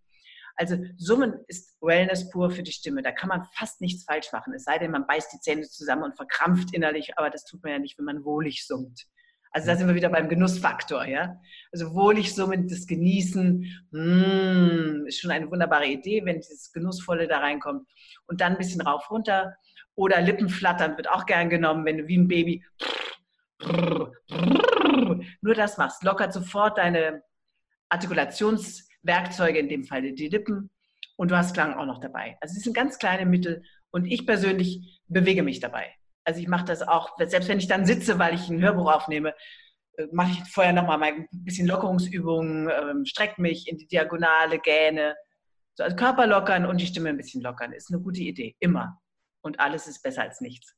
Also 0.60 0.76
Summen 0.98 1.36
ist 1.48 1.78
Wellness 1.80 2.30
pur 2.30 2.52
für 2.52 2.64
die 2.64 2.74
Stimme. 2.74 3.02
Da 3.02 3.14
kann 3.14 3.30
man 3.30 3.46
fast 3.54 3.80
nichts 3.80 4.04
falsch 4.04 4.34
machen. 4.34 4.54
Es 4.54 4.66
sei 4.66 4.78
denn, 4.78 4.92
man 4.92 5.08
beißt 5.08 5.32
die 5.32 5.40
Zähne 5.40 5.62
zusammen 5.62 6.04
und 6.04 6.18
verkrampft 6.18 6.74
innerlich, 6.74 7.18
aber 7.18 7.30
das 7.30 7.46
tut 7.46 7.64
man 7.64 7.72
ja 7.72 7.80
nicht, 7.80 7.98
wenn 7.98 8.04
man 8.04 8.26
wohlig 8.26 8.68
summt. 8.68 9.06
Also 9.52 9.68
da 9.68 9.78
sind 9.78 9.88
wir 9.88 9.96
wieder 9.96 10.10
beim 10.10 10.28
Genussfaktor, 10.28 11.06
ja. 11.06 11.40
Also 11.72 11.94
wohlig 11.96 12.36
summend, 12.36 12.70
das 12.70 12.88
Genießen, 12.88 13.66
mm, 13.92 15.06
ist 15.08 15.22
schon 15.22 15.32
eine 15.32 15.50
wunderbare 15.50 15.88
Idee, 15.88 16.26
wenn 16.26 16.42
dieses 16.42 16.74
Genussvolle 16.74 17.30
da 17.30 17.40
reinkommt. 17.40 17.88
Und 18.28 18.42
dann 18.42 18.52
ein 18.54 18.58
bisschen 18.58 18.82
rauf, 18.82 19.10
runter. 19.10 19.56
Oder 19.96 20.20
Lippen 20.20 20.50
flattern 20.50 20.98
wird 20.98 21.10
auch 21.10 21.26
gern 21.26 21.50
genommen, 21.50 21.86
wenn 21.86 22.00
du 22.00 22.08
wie 22.10 22.18
ein 22.18 22.28
Baby 22.28 22.66
nur 25.42 25.56
das 25.56 25.78
machst. 25.78 26.04
Lockert 26.04 26.34
sofort 26.34 26.78
deine 26.78 27.24
Artikulations- 27.90 28.89
Werkzeuge, 29.04 29.60
in 29.60 29.70
dem 29.70 29.84
Fall 29.84 30.02
die 30.02 30.28
Lippen 30.28 30.70
und 31.16 31.32
du 31.32 31.38
hast 31.38 31.54
Klang 31.54 31.74
auch 31.74 31.86
noch 31.86 32.00
dabei. 32.00 32.38
Also 32.42 32.56
es 32.56 32.64
sind 32.64 32.74
ganz 32.74 32.98
kleine 32.98 33.26
Mittel 33.26 33.64
und 33.92 34.06
ich 34.06 34.26
persönlich 34.26 35.02
bewege 35.08 35.44
mich 35.44 35.60
dabei. 35.60 35.94
Also 36.24 36.40
ich 36.40 36.48
mache 36.48 36.66
das 36.66 36.82
auch, 36.82 37.18
selbst 37.18 37.50
wenn 37.50 37.60
ich 37.60 37.68
dann 37.68 37.86
sitze, 37.86 38.20
weil 38.20 38.36
ich 38.36 38.50
ein 38.50 38.62
Hörbuch 38.62 38.92
aufnehme, 38.92 39.34
äh, 39.98 40.08
mache 40.12 40.32
ich 40.32 40.50
vorher 40.50 40.74
nochmal 40.74 41.02
ein 41.04 41.28
bisschen 41.32 41.68
Lockerungsübungen, 41.68 42.70
ähm, 42.70 43.06
strecke 43.06 43.42
mich 43.42 43.68
in 43.68 43.78
die 43.78 43.88
Diagonale, 43.88 44.60
gähne. 44.60 45.16
So, 45.76 45.84
also 45.84 45.96
Körper 45.96 46.28
lockern 46.28 46.66
und 46.66 46.80
die 46.80 46.88
Stimme 46.88 47.10
ein 47.10 47.18
bisschen 47.18 47.42
lockern. 47.42 47.74
Ist 47.74 47.92
eine 47.92 48.02
gute 48.02 48.22
Idee, 48.22 48.56
immer. 48.60 49.00
Und 49.42 49.60
alles 49.60 49.88
ist 49.88 50.04
besser 50.04 50.24
als 50.24 50.42
nichts. 50.42 50.76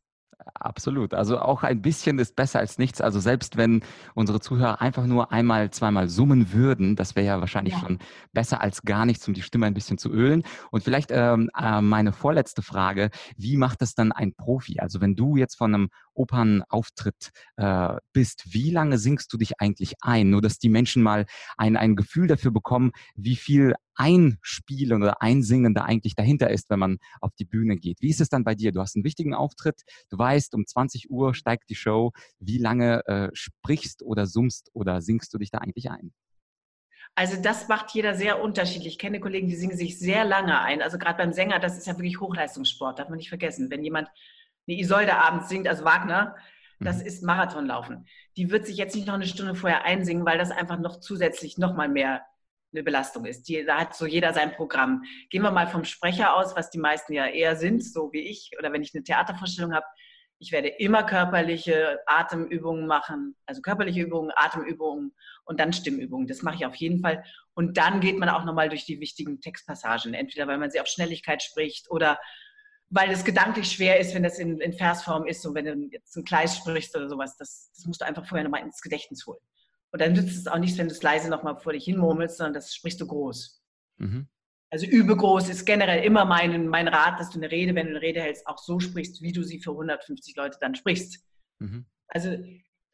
Absolut. 0.55 1.13
Also 1.13 1.39
auch 1.39 1.63
ein 1.63 1.81
bisschen 1.81 2.19
ist 2.19 2.35
besser 2.35 2.59
als 2.59 2.77
nichts. 2.77 3.01
Also 3.01 3.19
selbst 3.19 3.57
wenn 3.57 3.81
unsere 4.13 4.39
Zuhörer 4.39 4.81
einfach 4.81 5.05
nur 5.05 5.31
einmal, 5.31 5.71
zweimal 5.71 6.07
summen 6.09 6.53
würden, 6.53 6.95
das 6.95 7.15
wäre 7.15 7.25
ja 7.25 7.39
wahrscheinlich 7.39 7.75
ja. 7.75 7.79
schon 7.79 7.99
besser 8.33 8.61
als 8.61 8.83
gar 8.83 9.05
nichts, 9.05 9.27
um 9.27 9.33
die 9.33 9.41
Stimme 9.41 9.65
ein 9.65 9.73
bisschen 9.73 9.97
zu 9.97 10.11
ölen. 10.11 10.43
Und 10.71 10.83
vielleicht 10.83 11.09
ähm, 11.11 11.49
äh, 11.59 11.81
meine 11.81 12.13
vorletzte 12.13 12.61
Frage, 12.61 13.09
wie 13.37 13.57
macht 13.57 13.81
das 13.81 13.93
dann 13.93 14.11
ein 14.11 14.33
Profi? 14.33 14.79
Also 14.79 15.01
wenn 15.01 15.15
du 15.15 15.35
jetzt 15.35 15.57
von 15.57 15.73
einem 15.73 15.89
Opernauftritt 16.13 17.31
äh, 17.57 17.95
bist, 18.13 18.53
wie 18.53 18.71
lange 18.71 18.97
singst 18.97 19.31
du 19.33 19.37
dich 19.37 19.59
eigentlich 19.59 19.95
ein? 20.01 20.29
Nur 20.29 20.41
dass 20.41 20.59
die 20.59 20.69
Menschen 20.69 21.03
mal 21.03 21.25
ein, 21.57 21.77
ein 21.77 21.95
Gefühl 21.95 22.27
dafür 22.27 22.51
bekommen, 22.51 22.91
wie 23.15 23.35
viel 23.35 23.75
Einspielen 23.95 25.01
oder 25.01 25.21
Einsingen 25.21 25.73
da 25.73 25.83
eigentlich 25.83 26.15
dahinter 26.15 26.49
ist, 26.49 26.69
wenn 26.69 26.79
man 26.79 26.97
auf 27.19 27.31
die 27.35 27.45
Bühne 27.45 27.77
geht. 27.77 28.01
Wie 28.01 28.09
ist 28.09 28.21
es 28.21 28.29
dann 28.29 28.43
bei 28.43 28.55
dir? 28.55 28.71
Du 28.71 28.81
hast 28.81 28.95
einen 28.95 29.03
wichtigen 29.03 29.33
Auftritt, 29.33 29.81
du 30.09 30.17
weißt, 30.17 30.53
um 30.55 30.65
20 30.65 31.09
Uhr 31.09 31.33
steigt 31.33 31.69
die 31.69 31.75
Show. 31.75 32.11
Wie 32.39 32.57
lange 32.57 33.05
äh, 33.07 33.29
sprichst 33.33 34.03
oder 34.03 34.25
summst 34.25 34.69
oder 34.73 35.01
singst 35.01 35.33
du 35.33 35.37
dich 35.37 35.51
da 35.51 35.59
eigentlich 35.59 35.89
ein? 35.91 36.13
Also 37.15 37.41
das 37.41 37.67
macht 37.67 37.91
jeder 37.91 38.15
sehr 38.15 38.41
unterschiedlich. 38.41 38.93
Ich 38.93 38.99
kenne 38.99 39.19
Kollegen, 39.19 39.47
die 39.47 39.55
singen 39.55 39.75
sich 39.75 39.99
sehr 39.99 40.23
lange 40.23 40.61
ein. 40.61 40.81
Also 40.81 40.97
gerade 40.97 41.17
beim 41.17 41.33
Sänger, 41.33 41.59
das 41.59 41.77
ist 41.77 41.87
ja 41.87 41.97
wirklich 41.97 42.19
Hochleistungssport, 42.21 42.99
darf 42.99 43.09
man 43.09 43.17
nicht 43.17 43.29
vergessen. 43.29 43.69
Wenn 43.69 43.83
jemand 43.83 44.07
eine 44.67 44.79
Isolde 44.79 45.15
abends 45.17 45.49
singt, 45.49 45.67
also 45.67 45.83
Wagner, 45.83 46.35
Das 46.83 46.99
mhm. 46.99 47.05
ist 47.05 47.23
Marathonlaufen. 47.23 48.07
Die 48.37 48.49
wird 48.49 48.65
sich 48.65 48.77
jetzt 48.77 48.95
nicht 48.95 49.07
noch 49.07 49.13
eine 49.13 49.27
Stunde 49.27 49.55
vorher 49.55 49.85
einsingen, 49.85 50.25
weil 50.25 50.37
das 50.37 50.51
einfach 50.51 50.79
noch 50.79 50.99
zusätzlich 50.99 51.57
noch 51.57 51.75
mal 51.75 51.87
mehr 51.87 52.21
eine 52.73 52.83
Belastung 52.83 53.25
ist. 53.25 53.47
Die, 53.47 53.65
da 53.65 53.79
hat 53.79 53.95
so 53.95 54.05
jeder 54.05 54.33
sein 54.33 54.53
Programm. 54.53 55.03
Gehen 55.29 55.43
wir 55.43 55.51
mal 55.51 55.67
vom 55.67 55.83
Sprecher 55.83 56.35
aus, 56.35 56.55
was 56.55 56.69
die 56.69 56.79
meisten 56.79 57.13
ja 57.13 57.27
eher 57.27 57.55
sind, 57.55 57.83
so 57.83 58.11
wie 58.13 58.21
ich, 58.21 58.51
oder 58.57 58.71
wenn 58.71 58.81
ich 58.81 58.93
eine 58.93 59.03
Theatervorstellung 59.03 59.73
habe. 59.73 59.85
Ich 60.39 60.51
werde 60.51 60.69
immer 60.69 61.03
körperliche 61.03 61.99
Atemübungen 62.07 62.87
machen, 62.87 63.35
also 63.45 63.61
körperliche 63.61 64.01
Übungen, 64.01 64.31
Atemübungen 64.35 65.13
und 65.45 65.59
dann 65.59 65.71
Stimmübungen. 65.71 66.25
Das 66.25 66.41
mache 66.41 66.55
ich 66.55 66.65
auf 66.65 66.75
jeden 66.75 66.99
Fall. 66.99 67.23
Und 67.53 67.77
dann 67.77 67.99
geht 67.99 68.17
man 68.17 68.29
auch 68.29 68.43
nochmal 68.43 68.69
durch 68.69 68.85
die 68.85 68.99
wichtigen 68.99 69.39
Textpassagen. 69.39 70.15
Entweder 70.15 70.47
weil 70.47 70.57
man 70.57 70.71
sie 70.71 70.81
auf 70.81 70.87
Schnelligkeit 70.87 71.43
spricht 71.43 71.91
oder 71.91 72.17
weil 72.89 73.11
es 73.11 73.23
gedanklich 73.23 73.71
schwer 73.71 73.99
ist, 73.99 74.15
wenn 74.15 74.23
das 74.23 74.39
in, 74.39 74.59
in 74.59 74.73
Versform 74.73 75.25
ist, 75.27 75.41
so 75.43 75.53
wenn 75.53 75.65
du 75.65 75.89
jetzt 75.91 76.15
ein 76.17 76.25
Kleis 76.25 76.57
sprichst 76.57 76.95
oder 76.95 77.07
sowas. 77.07 77.37
Das, 77.37 77.71
das 77.75 77.85
musst 77.85 78.01
du 78.01 78.05
einfach 78.05 78.25
vorher 78.25 78.43
nochmal 78.43 78.63
ins 78.63 78.81
Gedächtnis 78.81 79.25
holen. 79.27 79.39
Und 79.91 80.01
dann 80.01 80.13
nützt 80.13 80.37
es 80.37 80.47
auch 80.47 80.57
nichts, 80.57 80.77
wenn 80.77 80.87
du 80.87 80.93
es 80.93 81.03
leise 81.03 81.29
nochmal 81.29 81.57
vor 81.57 81.73
dich 81.73 81.85
hinmurmelst, 81.85 82.37
sondern 82.37 82.53
das 82.53 82.73
sprichst 82.73 83.01
du 83.01 83.07
groß. 83.07 83.61
Mhm. 83.97 84.27
Also 84.69 84.85
übe 84.85 85.17
groß 85.17 85.49
ist 85.49 85.65
generell 85.65 86.03
immer 86.03 86.23
mein, 86.23 86.67
mein 86.67 86.87
Rat, 86.87 87.19
dass 87.19 87.29
du 87.29 87.39
eine 87.39 87.51
Rede, 87.51 87.75
wenn 87.75 87.87
du 87.87 87.91
eine 87.91 88.01
Rede 88.01 88.21
hältst, 88.21 88.47
auch 88.47 88.57
so 88.57 88.79
sprichst, 88.79 89.21
wie 89.21 89.33
du 89.33 89.43
sie 89.43 89.59
für 89.59 89.71
150 89.71 90.35
Leute 90.37 90.57
dann 90.61 90.75
sprichst. 90.75 91.25
Mhm. 91.59 91.85
Also 92.07 92.37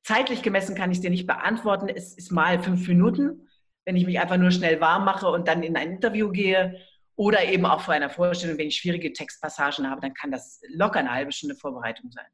zeitlich 0.04 0.42
gemessen 0.42 0.76
kann 0.76 0.92
ich 0.92 1.02
dir 1.02 1.12
nicht 1.12 1.28
beantworten. 1.28 1.88
Es 1.88 2.18
ist 2.18 2.32
mal 2.32 2.62
fünf 2.64 2.88
Minuten, 2.88 3.48
wenn 3.86 3.96
ich 3.96 4.08
mich 4.08 4.20
einfach 4.20 4.38
nur 4.38 4.50
schnell 4.50 4.82
warm 4.82 5.06
mache 5.06 5.28
und 5.28 5.48
dann 5.48 5.62
in 5.62 5.78
ein 5.78 5.94
Interview 5.94 6.32
gehe. 6.32 6.82
Oder 7.16 7.46
eben 7.46 7.66
auch 7.66 7.82
vor 7.82 7.94
einer 7.94 8.10
Vorstellung, 8.10 8.58
wenn 8.58 8.68
ich 8.68 8.78
schwierige 8.78 9.12
Textpassagen 9.12 9.90
habe, 9.90 10.02
dann 10.02 10.14
kann 10.14 10.32
das 10.32 10.62
locker 10.70 11.00
eine 11.00 11.12
halbe 11.12 11.32
Stunde 11.32 11.56
Vorbereitung 11.56 12.12
sein. 12.12 12.28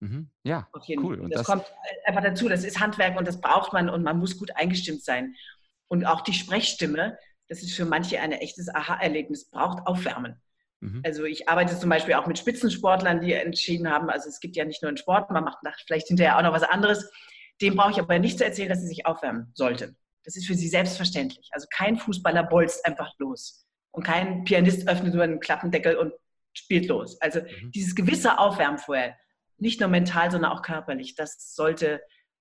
Mhm. 0.00 0.30
Ja, 0.44 0.66
cool. 0.88 1.20
Und 1.20 1.30
das, 1.30 1.40
das 1.40 1.46
kommt 1.46 1.64
einfach 2.06 2.22
dazu. 2.22 2.48
Das 2.48 2.64
ist 2.64 2.80
Handwerk 2.80 3.18
und 3.18 3.28
das 3.28 3.40
braucht 3.40 3.72
man 3.72 3.88
und 3.88 4.02
man 4.02 4.18
muss 4.18 4.38
gut 4.38 4.56
eingestimmt 4.56 5.04
sein. 5.04 5.34
Und 5.88 6.06
auch 6.06 6.22
die 6.22 6.32
Sprechstimme, 6.32 7.18
das 7.48 7.62
ist 7.62 7.74
für 7.74 7.84
manche 7.84 8.20
ein 8.20 8.32
echtes 8.32 8.68
Aha-Erlebnis, 8.74 9.50
braucht 9.50 9.86
Aufwärmen. 9.86 10.40
Mhm. 10.80 11.02
Also 11.04 11.24
ich 11.24 11.48
arbeite 11.48 11.78
zum 11.78 11.90
Beispiel 11.90 12.14
auch 12.14 12.26
mit 12.26 12.38
Spitzensportlern, 12.38 13.20
die 13.20 13.34
entschieden 13.34 13.90
haben, 13.90 14.08
also 14.08 14.28
es 14.28 14.40
gibt 14.40 14.56
ja 14.56 14.64
nicht 14.64 14.82
nur 14.82 14.88
einen 14.88 14.96
Sport, 14.96 15.30
man 15.30 15.44
macht 15.44 15.58
vielleicht 15.86 16.08
hinterher 16.08 16.38
auch 16.38 16.42
noch 16.42 16.52
was 16.52 16.62
anderes. 16.62 17.10
Dem 17.60 17.76
brauche 17.76 17.90
ich 17.90 17.98
aber 17.98 18.18
nicht 18.18 18.38
zu 18.38 18.44
erzählen, 18.44 18.70
dass 18.70 18.80
sie 18.80 18.88
sich 18.88 19.04
aufwärmen 19.04 19.50
sollte. 19.54 19.94
Das 20.24 20.36
ist 20.36 20.46
für 20.46 20.54
sie 20.54 20.68
selbstverständlich. 20.68 21.48
Also 21.52 21.66
kein 21.70 21.98
Fußballer 21.98 22.44
bolzt 22.44 22.84
einfach 22.86 23.12
los. 23.18 23.66
Und 23.90 24.04
kein 24.04 24.44
Pianist 24.44 24.88
öffnet 24.88 25.14
nur 25.14 25.24
einen 25.24 25.40
Klappendeckel 25.40 25.96
und 25.96 26.12
spielt 26.54 26.86
los. 26.86 27.20
Also 27.20 27.40
mhm. 27.40 27.70
dieses 27.72 27.94
gewisse 27.94 28.38
Aufwärmen 28.38 28.78
vorher, 28.78 29.16
nicht 29.60 29.80
nur 29.80 29.88
mental, 29.88 30.30
sondern 30.30 30.52
auch 30.52 30.62
körperlich. 30.62 31.14
Das 31.14 31.54
sollte 31.54 32.00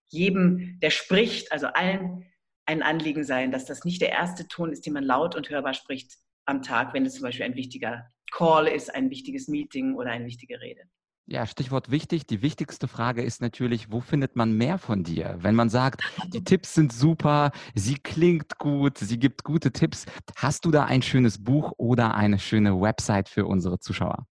jedem, 0.09 0.79
der 0.79 0.89
spricht, 0.89 1.51
also 1.51 1.67
allen 1.67 2.25
ein 2.65 2.83
Anliegen 2.83 3.23
sein, 3.23 3.51
dass 3.51 3.65
das 3.65 3.83
nicht 3.83 4.01
der 4.01 4.09
erste 4.09 4.47
Ton 4.47 4.71
ist, 4.71 4.85
den 4.85 4.93
man 4.93 5.03
laut 5.03 5.35
und 5.35 5.49
hörbar 5.49 5.73
spricht 5.73 6.17
am 6.45 6.61
Tag, 6.61 6.93
wenn 6.93 7.05
es 7.05 7.15
zum 7.15 7.23
Beispiel 7.23 7.45
ein 7.45 7.55
wichtiger 7.55 8.07
Call 8.31 8.67
ist, 8.67 8.93
ein 8.93 9.09
wichtiges 9.09 9.47
Meeting 9.47 9.95
oder 9.95 10.11
eine 10.11 10.25
wichtige 10.25 10.59
Rede. 10.61 10.81
Ja, 11.31 11.45
Stichwort 11.45 11.91
wichtig. 11.91 12.25
Die 12.25 12.41
wichtigste 12.41 12.88
Frage 12.88 13.21
ist 13.21 13.39
natürlich, 13.39 13.91
wo 13.91 14.01
findet 14.01 14.35
man 14.35 14.51
mehr 14.53 14.79
von 14.79 15.03
dir? 15.03 15.38
Wenn 15.39 15.53
man 15.53 15.69
sagt, 15.69 16.01
die 16.33 16.43
Tipps 16.43 16.73
sind 16.73 16.91
super, 16.91 17.51
sie 17.75 17.95
klingt 17.95 18.57
gut, 18.57 18.97
sie 18.97 19.19
gibt 19.19 19.43
gute 19.43 19.71
Tipps, 19.71 20.07
hast 20.35 20.65
du 20.65 20.71
da 20.71 20.85
ein 20.85 21.03
schönes 21.03 21.43
Buch 21.43 21.73
oder 21.77 22.15
eine 22.15 22.39
schöne 22.39 22.81
Website 22.81 23.29
für 23.29 23.45
unsere 23.45 23.79
Zuschauer? 23.79 24.25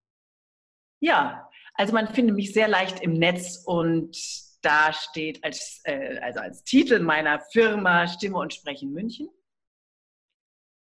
Ja, 1.01 1.48
also 1.79 1.93
man 1.93 2.09
findet 2.09 2.35
mich 2.35 2.53
sehr 2.53 2.69
leicht 2.69 3.01
im 3.01 3.13
Netz 3.15 3.63
und 3.65 4.17
da 4.63 4.93
steht 4.93 5.43
als, 5.45 5.81
äh, 5.85 6.19
also 6.19 6.41
als 6.41 6.65
Titel 6.65 6.99
meiner 6.99 7.41
Firma 7.53 8.09
Stimme 8.09 8.39
und 8.39 8.53
Sprechen 8.53 8.93
München. 8.93 9.29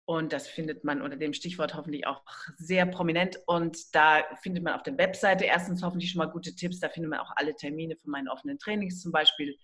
Und 0.06 0.34
das 0.34 0.50
findet 0.50 0.84
man 0.84 1.02
unter 1.02 1.16
dem 1.16 1.32
Stichwort 1.32 1.74
hoffentlich 1.76 2.06
auch 2.06 2.22
sehr 2.58 2.86
prominent. 2.86 3.40
Und 3.48 3.96
da 3.96 4.26
findet 4.42 4.62
man 4.62 4.74
auf 4.74 4.84
der 4.84 4.98
Webseite 4.98 5.46
erstens 5.46 5.82
hoffentlich 5.82 6.12
schon 6.12 6.20
mal 6.20 6.30
gute 6.30 6.54
Tipps. 6.54 6.82
Da 6.82 6.90
findet 6.90 7.10
man 7.12 7.22
auch 7.22 7.32
alle 7.38 7.56
Termine 7.56 7.96
für 7.96 8.10
meine 8.10 8.30
offenen 8.30 8.60
Trainings 8.60 9.00
zum 9.00 9.14
Beispiel 9.14 9.58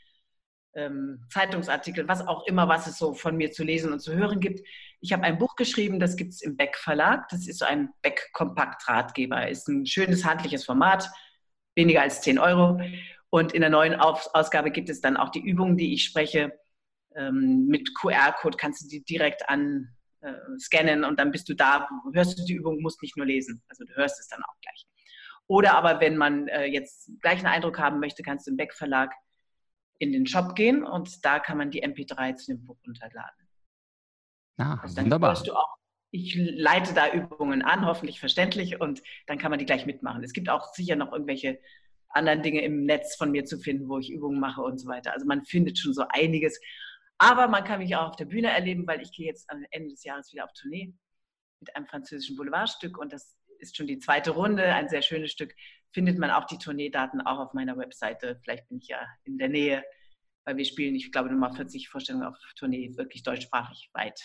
ähm, 0.75 1.25
Zeitungsartikel, 1.29 2.07
was 2.07 2.27
auch 2.27 2.45
immer, 2.47 2.67
was 2.67 2.87
es 2.87 2.97
so 2.97 3.13
von 3.13 3.35
mir 3.35 3.51
zu 3.51 3.63
lesen 3.63 3.91
und 3.91 3.99
zu 3.99 4.13
hören 4.13 4.39
gibt. 4.39 4.65
Ich 5.01 5.13
habe 5.13 5.23
ein 5.23 5.37
Buch 5.37 5.55
geschrieben, 5.55 5.99
das 5.99 6.15
gibt 6.15 6.33
es 6.33 6.41
im 6.41 6.57
Beck 6.57 6.77
Verlag. 6.77 7.27
Das 7.29 7.47
ist 7.47 7.59
so 7.59 7.65
ein 7.65 7.89
Beck 8.01 8.29
Kompakt 8.33 8.87
Ratgeber. 8.87 9.47
Ist 9.47 9.67
ein 9.67 9.85
schönes 9.85 10.25
handliches 10.25 10.65
Format, 10.65 11.09
weniger 11.75 12.01
als 12.01 12.21
10 12.21 12.39
Euro. 12.39 12.79
Und 13.29 13.53
in 13.53 13.61
der 13.61 13.69
neuen 13.69 13.95
Ausgabe 13.95 14.71
gibt 14.71 14.89
es 14.89 15.01
dann 15.01 15.17
auch 15.17 15.29
die 15.29 15.41
Übungen, 15.41 15.77
die 15.77 15.93
ich 15.93 16.03
spreche. 16.03 16.53
Ähm, 17.15 17.67
mit 17.67 17.95
QR-Code 17.95 18.57
kannst 18.57 18.83
du 18.83 18.87
die 18.87 19.03
direkt 19.03 19.49
an 19.49 19.89
äh, 20.21 20.33
scannen 20.59 21.03
und 21.03 21.19
dann 21.19 21.31
bist 21.31 21.49
du 21.49 21.55
da, 21.55 21.87
hörst 22.13 22.37
du 22.37 22.45
die 22.45 22.53
Übung, 22.53 22.81
musst 22.81 23.01
nicht 23.01 23.17
nur 23.17 23.25
lesen. 23.25 23.63
Also 23.67 23.85
du 23.85 23.93
hörst 23.95 24.19
es 24.19 24.27
dann 24.27 24.43
auch 24.43 24.59
gleich. 24.61 24.85
Oder 25.47 25.75
aber 25.75 25.99
wenn 25.99 26.17
man 26.17 26.47
äh, 26.47 26.65
jetzt 26.65 27.09
gleich 27.21 27.39
einen 27.39 27.47
Eindruck 27.47 27.79
haben 27.79 27.99
möchte, 27.99 28.21
kannst 28.21 28.45
du 28.45 28.51
im 28.51 28.57
Beck 28.57 28.73
Verlag 28.73 29.11
in 29.99 30.11
den 30.11 30.25
Shop 30.25 30.55
gehen 30.55 30.83
und 30.83 31.23
da 31.25 31.39
kann 31.39 31.57
man 31.57 31.71
die 31.71 31.83
MP3 31.83 32.35
zu 32.35 32.53
dem 32.53 32.65
Buch 32.65 32.77
runterladen. 32.87 33.47
Ah, 34.57 34.79
also 34.81 35.01
wunderbar. 35.01 35.37
Auch, 35.37 35.77
ich 36.11 36.35
leite 36.35 36.93
da 36.93 37.11
Übungen 37.11 37.61
an, 37.61 37.85
hoffentlich 37.85 38.19
verständlich, 38.19 38.81
und 38.81 39.01
dann 39.27 39.37
kann 39.37 39.51
man 39.51 39.59
die 39.59 39.65
gleich 39.65 39.85
mitmachen. 39.85 40.23
Es 40.23 40.33
gibt 40.33 40.49
auch 40.49 40.73
sicher 40.73 40.95
noch 40.95 41.11
irgendwelche 41.11 41.59
anderen 42.09 42.41
Dinge 42.41 42.61
im 42.61 42.85
Netz 42.85 43.15
von 43.15 43.31
mir 43.31 43.45
zu 43.45 43.59
finden, 43.59 43.87
wo 43.87 43.99
ich 43.99 44.09
Übungen 44.09 44.39
mache 44.39 44.61
und 44.61 44.79
so 44.79 44.87
weiter. 44.87 45.13
Also 45.13 45.27
man 45.27 45.45
findet 45.45 45.77
schon 45.77 45.93
so 45.93 46.03
einiges. 46.09 46.59
Aber 47.19 47.47
man 47.47 47.63
kann 47.63 47.79
mich 47.79 47.95
auch 47.95 48.09
auf 48.09 48.15
der 48.15 48.25
Bühne 48.25 48.49
erleben, 48.49 48.87
weil 48.87 49.01
ich 49.01 49.11
gehe 49.11 49.27
jetzt 49.27 49.49
am 49.49 49.63
Ende 49.69 49.89
des 49.89 50.03
Jahres 50.03 50.31
wieder 50.33 50.45
auf 50.45 50.53
Tournee 50.53 50.93
mit 51.59 51.75
einem 51.75 51.85
französischen 51.85 52.35
Boulevardstück 52.37 52.97
und 52.97 53.13
das 53.13 53.35
ist 53.59 53.77
schon 53.77 53.87
die 53.87 53.99
zweite 53.99 54.31
Runde, 54.31 54.63
ein 54.63 54.89
sehr 54.89 55.01
schönes 55.01 55.31
Stück 55.31 55.53
findet 55.91 56.19
man 56.19 56.31
auch 56.31 56.45
die 56.45 56.57
Tourneedaten 56.57 57.21
auch 57.21 57.39
auf 57.39 57.53
meiner 57.53 57.77
Webseite. 57.77 58.39
Vielleicht 58.43 58.67
bin 58.69 58.79
ich 58.79 58.87
ja 58.87 58.99
in 59.23 59.37
der 59.37 59.49
Nähe, 59.49 59.83
weil 60.45 60.57
wir 60.57 60.65
spielen, 60.65 60.95
ich 60.95 61.11
glaube, 61.11 61.29
Nummer 61.29 61.53
40 61.53 61.89
Vorstellungen 61.89 62.27
auf 62.27 62.35
Tournee, 62.55 62.91
wirklich 62.95 63.23
deutschsprachig 63.23 63.89
weit. 63.93 64.19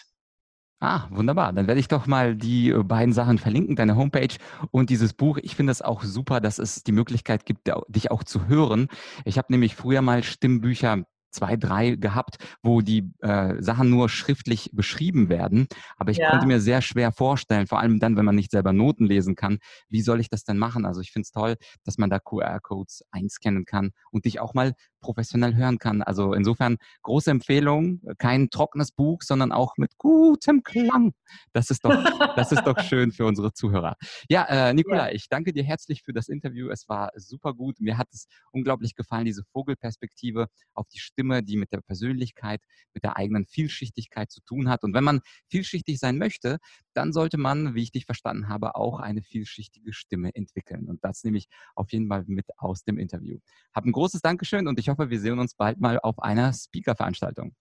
Ah, 0.81 1.09
wunderbar. 1.11 1.53
Dann 1.53 1.67
werde 1.67 1.81
ich 1.81 1.89
doch 1.89 2.07
mal 2.07 2.37
die 2.37 2.71
äh, 2.71 2.83
beiden 2.83 3.15
Sachen 3.15 3.39
verlinken, 3.39 3.77
deine 3.77 3.97
Homepage 3.97 4.37
und 4.71 4.91
dieses 4.91 5.15
Buch. 5.15 5.39
Ich 5.43 5.57
finde 5.57 5.73
es 5.73 5.81
auch 5.81 6.03
super, 6.03 6.41
dass 6.41 6.59
es 6.59 6.83
die 6.83 6.93
Möglichkeit 6.93 7.47
gibt, 7.47 7.71
dich 7.89 8.11
auch 8.11 8.23
zu 8.25 8.49
hören. 8.49 8.89
Ich 9.25 9.39
habe 9.39 9.51
nämlich 9.51 9.77
früher 9.77 10.03
mal 10.03 10.23
Stimmbücher 10.23 11.05
zwei, 11.35 11.57
drei 11.57 11.97
gehabt, 11.97 12.37
wo 12.63 12.81
die 12.81 13.11
äh, 13.21 13.61
Sachen 13.61 13.91
nur 13.91 14.09
schriftlich 14.09 14.71
beschrieben 14.73 15.29
werden. 15.29 15.67
Aber 15.97 16.11
ich 16.11 16.19
ja. 16.19 16.31
konnte 16.31 16.47
mir 16.47 16.61
sehr 16.61 16.81
schwer 16.81 17.13
vorstellen, 17.13 17.67
vor 17.67 17.81
allem 17.81 17.99
dann, 17.99 18.17
wenn 18.17 18.25
man 18.25 18.37
nicht 18.37 18.51
selber 18.51 18.73
Noten 18.73 19.07
lesen 19.07 19.35
kann, 19.35 19.59
wie 19.89 20.03
soll 20.03 20.21
ich 20.21 20.31
das 20.31 20.45
denn 20.45 20.59
machen? 20.59 20.87
Also 20.87 21.01
ich 21.01 21.11
finde 21.13 21.25
es 21.25 21.33
toll, 21.33 21.57
dass 21.85 21.99
man 21.99 22.11
da 22.11 22.19
QR-Codes 22.19 23.05
einscannen 23.11 23.65
kann 23.65 23.91
und 24.11 24.25
dich 24.25 24.41
auch 24.41 24.55
mal 24.55 24.75
professionell 25.05 25.55
hören 25.55 25.79
kann. 25.79 26.03
Also 26.03 26.33
insofern 26.33 26.79
große 27.03 27.31
Empfehlung, 27.31 28.01
kein 28.17 28.49
trockenes 28.49 28.91
Buch, 28.91 29.21
sondern 29.21 29.53
auch 29.53 29.75
mit 29.77 29.99
gutem 29.99 30.63
Klang. 30.63 31.13
Das 31.53 31.69
ist 31.69 31.85
doch, 31.85 31.95
das 32.37 32.53
ist 32.53 32.65
doch 32.65 32.79
schön 32.89 33.13
für 33.13 33.27
unsere 33.27 33.53
Zuhörer. 33.53 33.97
Ja, 34.31 34.45
äh, 34.45 34.73
Nicola, 34.73 35.09
ja. 35.09 35.15
ich 35.15 35.29
danke 35.29 35.53
dir 35.53 35.63
herzlich 35.63 36.03
für 36.03 36.15
das 36.15 36.29
Interview. 36.29 36.71
Es 36.71 36.89
war 36.89 37.11
super 37.17 37.53
gut. 37.53 37.81
Mir 37.81 37.99
hat 37.99 38.09
es 38.13 38.29
unglaublich 38.51 38.95
gefallen, 38.95 39.27
diese 39.27 39.45
Vogelperspektive 39.53 40.49
auf 40.73 40.89
die 40.89 41.01
Stimme, 41.01 41.43
die 41.43 41.59
mit 41.59 41.71
der 41.71 41.83
Persönlichkeit, 41.83 42.63
mit 42.95 43.05
der 43.05 43.19
eigenen 43.19 43.45
Vielschichtigkeit 43.45 44.31
zu 44.31 44.41
tun 44.41 44.71
hat. 44.71 44.85
Und 44.85 44.95
wenn 44.95 45.05
man 45.05 45.21
vielschichtig 45.51 45.99
sein 45.99 46.17
möchte, 46.17 46.59
dann 46.97 47.13
sollte 47.13 47.39
man, 47.39 47.75
wie 47.75 47.83
ich 47.83 47.93
dich 47.93 48.07
verstanden 48.07 48.49
habe, 48.49 48.75
auch 48.75 49.01
eine 49.01 49.23
vielschichtige 49.23 49.93
Stimme 49.93 50.35
entwickeln. 50.35 50.89
Und 50.89 51.05
das 51.05 51.25
nehme 51.25 51.39
ich 51.39 51.49
auf 51.75 51.93
jeden 51.93 52.09
Fall 52.09 52.25
mit 52.27 52.47
aus 52.57 52.85
dem 52.85 52.99
Interview. 52.99 53.39
Hab 53.75 53.85
ein 53.85 53.93
großes 53.93 54.21
Dankeschön 54.23 54.67
und 54.67 54.79
ich 54.79 54.89
hoffe, 54.89 55.11
wir 55.11 55.21
sehen 55.21 55.39
uns 55.39 55.55
bald 55.55 55.81
mal 55.81 55.99
auf 56.01 56.19
einer 56.19 56.53
Speaker-Veranstaltung. 56.53 57.55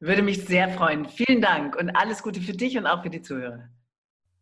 Würde 0.00 0.22
mich 0.22 0.44
sehr 0.44 0.68
freuen. 0.70 1.06
Vielen 1.06 1.40
Dank 1.40 1.76
und 1.76 1.90
alles 1.90 2.22
Gute 2.22 2.40
für 2.40 2.52
dich 2.52 2.78
und 2.78 2.86
auch 2.86 3.02
für 3.02 3.10
die 3.10 3.22
Zuhörer. 3.22 3.68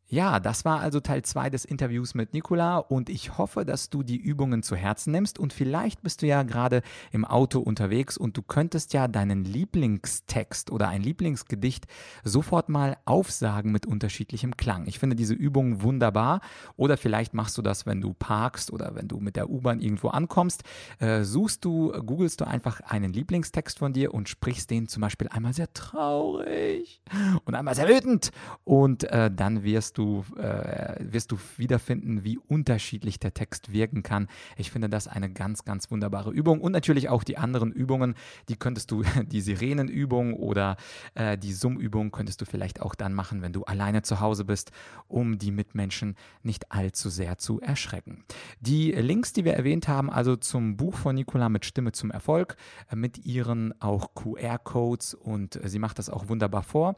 Ja, 0.08 0.38
das 0.38 0.64
war 0.64 0.78
also 0.78 1.00
Teil 1.00 1.22
2 1.22 1.50
des 1.50 1.64
Interviews 1.64 2.14
mit 2.14 2.32
Nicola 2.32 2.78
und 2.78 3.10
ich 3.10 3.38
hoffe, 3.38 3.64
dass 3.64 3.90
du 3.90 4.04
die 4.04 4.16
Übungen 4.16 4.62
zu 4.62 4.76
Herzen 4.76 5.10
nimmst 5.10 5.36
und 5.36 5.52
vielleicht 5.52 6.04
bist 6.04 6.22
du 6.22 6.26
ja 6.28 6.44
gerade 6.44 6.82
im 7.10 7.24
Auto 7.24 7.58
unterwegs 7.58 8.16
und 8.16 8.36
du 8.36 8.42
könntest 8.42 8.92
ja 8.92 9.08
deinen 9.08 9.44
Lieblingstext 9.44 10.70
oder 10.70 10.86
ein 10.86 11.02
Lieblingsgedicht 11.02 11.86
sofort 12.22 12.68
mal 12.68 12.98
aufsagen 13.04 13.72
mit 13.72 13.84
unterschiedlichem 13.84 14.56
Klang. 14.56 14.86
Ich 14.86 15.00
finde 15.00 15.16
diese 15.16 15.34
Übung 15.34 15.82
wunderbar 15.82 16.40
oder 16.76 16.96
vielleicht 16.96 17.34
machst 17.34 17.58
du 17.58 17.62
das, 17.62 17.84
wenn 17.84 18.00
du 18.00 18.14
parkst 18.14 18.72
oder 18.72 18.94
wenn 18.94 19.08
du 19.08 19.18
mit 19.18 19.34
der 19.34 19.50
U-Bahn 19.50 19.80
irgendwo 19.80 20.10
ankommst, 20.10 20.62
äh, 21.00 21.24
suchst 21.24 21.64
du, 21.64 21.90
googelst 21.90 22.40
du 22.40 22.46
einfach 22.46 22.80
einen 22.80 23.12
Lieblingstext 23.12 23.80
von 23.80 23.92
dir 23.92 24.14
und 24.14 24.28
sprichst 24.28 24.70
den 24.70 24.86
zum 24.86 25.00
Beispiel 25.00 25.26
einmal 25.30 25.52
sehr 25.52 25.72
traurig 25.72 27.02
und 27.44 27.56
einmal 27.56 27.74
sehr 27.74 27.88
wütend 27.88 28.30
und 28.62 29.02
äh, 29.02 29.32
dann 29.34 29.64
wirst 29.64 29.95
wirst 29.96 29.98
du, 29.98 30.24
äh, 30.38 30.96
wirst 31.12 31.32
du 31.32 31.38
wiederfinden, 31.56 32.24
wie 32.24 32.38
unterschiedlich 32.38 33.18
der 33.18 33.34
Text 33.34 33.72
wirken 33.72 34.02
kann. 34.02 34.28
Ich 34.56 34.70
finde 34.70 34.88
das 34.88 35.08
eine 35.08 35.30
ganz, 35.30 35.64
ganz 35.64 35.90
wunderbare 35.90 36.30
Übung. 36.30 36.60
Und 36.60 36.72
natürlich 36.72 37.08
auch 37.08 37.24
die 37.24 37.38
anderen 37.38 37.72
Übungen, 37.72 38.14
die 38.48 38.56
könntest 38.56 38.90
du, 38.90 39.02
die 39.26 39.40
Sirenenübung 39.40 40.34
oder 40.34 40.76
äh, 41.14 41.38
die 41.38 41.52
Summübung 41.52 42.10
könntest 42.10 42.40
du 42.40 42.44
vielleicht 42.44 42.80
auch 42.80 42.94
dann 42.94 43.14
machen, 43.14 43.42
wenn 43.42 43.52
du 43.52 43.64
alleine 43.64 44.02
zu 44.02 44.20
Hause 44.20 44.44
bist, 44.44 44.70
um 45.08 45.38
die 45.38 45.50
Mitmenschen 45.50 46.16
nicht 46.42 46.72
allzu 46.72 47.08
sehr 47.08 47.38
zu 47.38 47.60
erschrecken. 47.60 48.24
Die 48.60 48.92
Links, 48.92 49.32
die 49.32 49.44
wir 49.44 49.54
erwähnt 49.54 49.88
haben, 49.88 50.10
also 50.10 50.36
zum 50.36 50.76
Buch 50.76 50.94
von 50.94 51.14
Nicola 51.14 51.48
mit 51.48 51.64
Stimme 51.64 51.92
zum 51.92 52.10
Erfolg, 52.10 52.56
äh, 52.90 52.96
mit 52.96 53.24
ihren 53.24 53.80
auch 53.80 54.14
QR-Codes 54.14 55.14
und 55.14 55.56
äh, 55.56 55.68
sie 55.68 55.78
macht 55.78 55.98
das 55.98 56.10
auch 56.10 56.28
wunderbar 56.28 56.62
vor. 56.62 56.96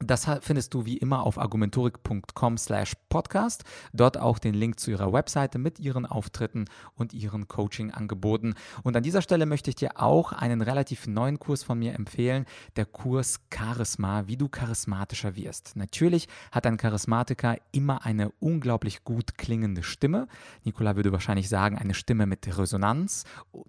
Das 0.00 0.30
findest 0.42 0.74
du 0.74 0.86
wie 0.86 0.96
immer 0.96 1.24
auf 1.24 1.38
argumentorik.com 1.38 2.56
slash 2.56 2.92
podcast. 3.08 3.64
Dort 3.92 4.16
auch 4.16 4.38
den 4.38 4.54
Link 4.54 4.78
zu 4.78 4.92
ihrer 4.92 5.12
Webseite 5.12 5.58
mit 5.58 5.80
ihren 5.80 6.06
Auftritten 6.06 6.66
und 6.94 7.12
ihren 7.12 7.48
Coaching-Angeboten. 7.48 8.54
Und 8.84 8.96
an 8.96 9.02
dieser 9.02 9.22
Stelle 9.22 9.44
möchte 9.44 9.70
ich 9.70 9.76
dir 9.76 10.00
auch 10.00 10.32
einen 10.32 10.62
relativ 10.62 11.08
neuen 11.08 11.40
Kurs 11.40 11.64
von 11.64 11.80
mir 11.80 11.94
empfehlen, 11.94 12.46
der 12.76 12.86
Kurs 12.86 13.40
Charisma, 13.52 14.28
wie 14.28 14.36
du 14.36 14.48
charismatischer 14.48 15.34
wirst. 15.34 15.74
Natürlich 15.74 16.28
hat 16.52 16.66
ein 16.66 16.76
Charismatiker 16.76 17.56
immer 17.72 18.04
eine 18.04 18.30
unglaublich 18.38 19.02
gut 19.02 19.36
klingende 19.36 19.82
Stimme. 19.82 20.28
Nicola 20.62 20.94
würde 20.94 21.10
wahrscheinlich 21.10 21.48
sagen, 21.48 21.76
eine 21.76 21.94
Stimme 21.94 22.26
mit 22.26 22.46
Resonanz, 22.56 23.24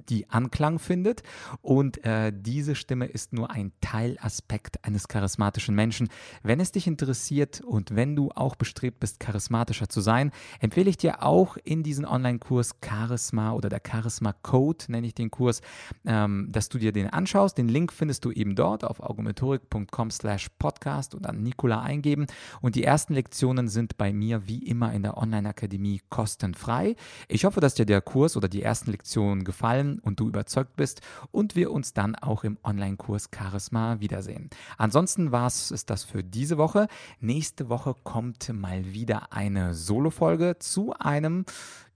die 0.09 0.29
Anklang 0.29 0.77
findet. 0.77 1.23
Und 1.63 2.05
äh, 2.05 2.31
diese 2.35 2.75
Stimme 2.75 3.07
ist 3.07 3.33
nur 3.33 3.49
ein 3.49 3.71
Teilaspekt 3.81 4.85
eines 4.85 5.07
charismatischen 5.07 5.73
Menschen. 5.73 6.07
Wenn 6.43 6.59
es 6.59 6.71
dich 6.71 6.87
interessiert 6.87 7.61
und 7.61 7.95
wenn 7.95 8.15
du 8.15 8.31
auch 8.31 8.55
bestrebt 8.55 8.99
bist, 8.99 9.19
charismatischer 9.19 9.89
zu 9.89 10.01
sein, 10.01 10.31
empfehle 10.59 10.89
ich 10.89 10.97
dir 10.97 11.23
auch 11.23 11.57
in 11.63 11.83
diesen 11.83 12.05
Online-Kurs 12.05 12.75
Charisma 12.83 13.53
oder 13.53 13.69
der 13.69 13.81
Charisma 13.85 14.33
Code, 14.33 14.85
nenne 14.87 15.07
ich 15.07 15.15
den 15.15 15.31
Kurs, 15.31 15.61
ähm, 16.05 16.47
dass 16.51 16.69
du 16.69 16.77
dir 16.77 16.91
den 16.91 17.09
anschaust. 17.09 17.57
Den 17.57 17.67
Link 17.67 17.93
findest 17.93 18.25
du 18.25 18.31
eben 18.31 18.55
dort 18.55 18.83
auf 18.83 19.03
argumentorik.com 19.03 20.11
slash 20.11 20.49
podcast 20.57 21.15
und 21.15 21.27
an 21.27 21.43
Nikola 21.43 21.81
eingeben. 21.81 22.27
Und 22.61 22.75
die 22.75 22.83
ersten 22.83 23.13
Lektionen 23.13 23.67
sind 23.67 23.97
bei 23.97 24.13
mir 24.13 24.47
wie 24.47 24.59
immer 24.59 24.93
in 24.93 25.03
der 25.03 25.17
Online-Akademie 25.17 26.01
kostenfrei. 26.09 26.95
Ich 27.27 27.45
hoffe, 27.45 27.59
dass 27.59 27.75
dir 27.75 27.85
der 27.85 28.01
Kurs 28.01 28.37
oder 28.37 28.47
die 28.47 28.63
ersten 28.63 28.91
Lektionen 28.91 29.43
gefallen 29.43 29.99
und 29.99 30.19
du 30.19 30.27
überzeugt 30.27 30.75
bist 30.75 31.01
und 31.31 31.55
wir 31.55 31.71
uns 31.71 31.93
dann 31.93 32.15
auch 32.15 32.43
im 32.43 32.57
Online-Kurs 32.63 33.29
Charisma 33.35 33.99
wiedersehen. 33.99 34.49
Ansonsten 34.77 35.31
war 35.31 35.47
es 35.47 35.73
das 35.85 36.03
für 36.09 36.23
diese 36.23 36.57
Woche. 36.57 36.87
Nächste 37.19 37.69
Woche 37.69 37.95
kommt 38.03 38.51
mal 38.53 38.93
wieder 38.93 39.31
eine 39.31 39.73
Solo-Folge 39.73 40.57
zu 40.59 40.93
einem 40.93 41.45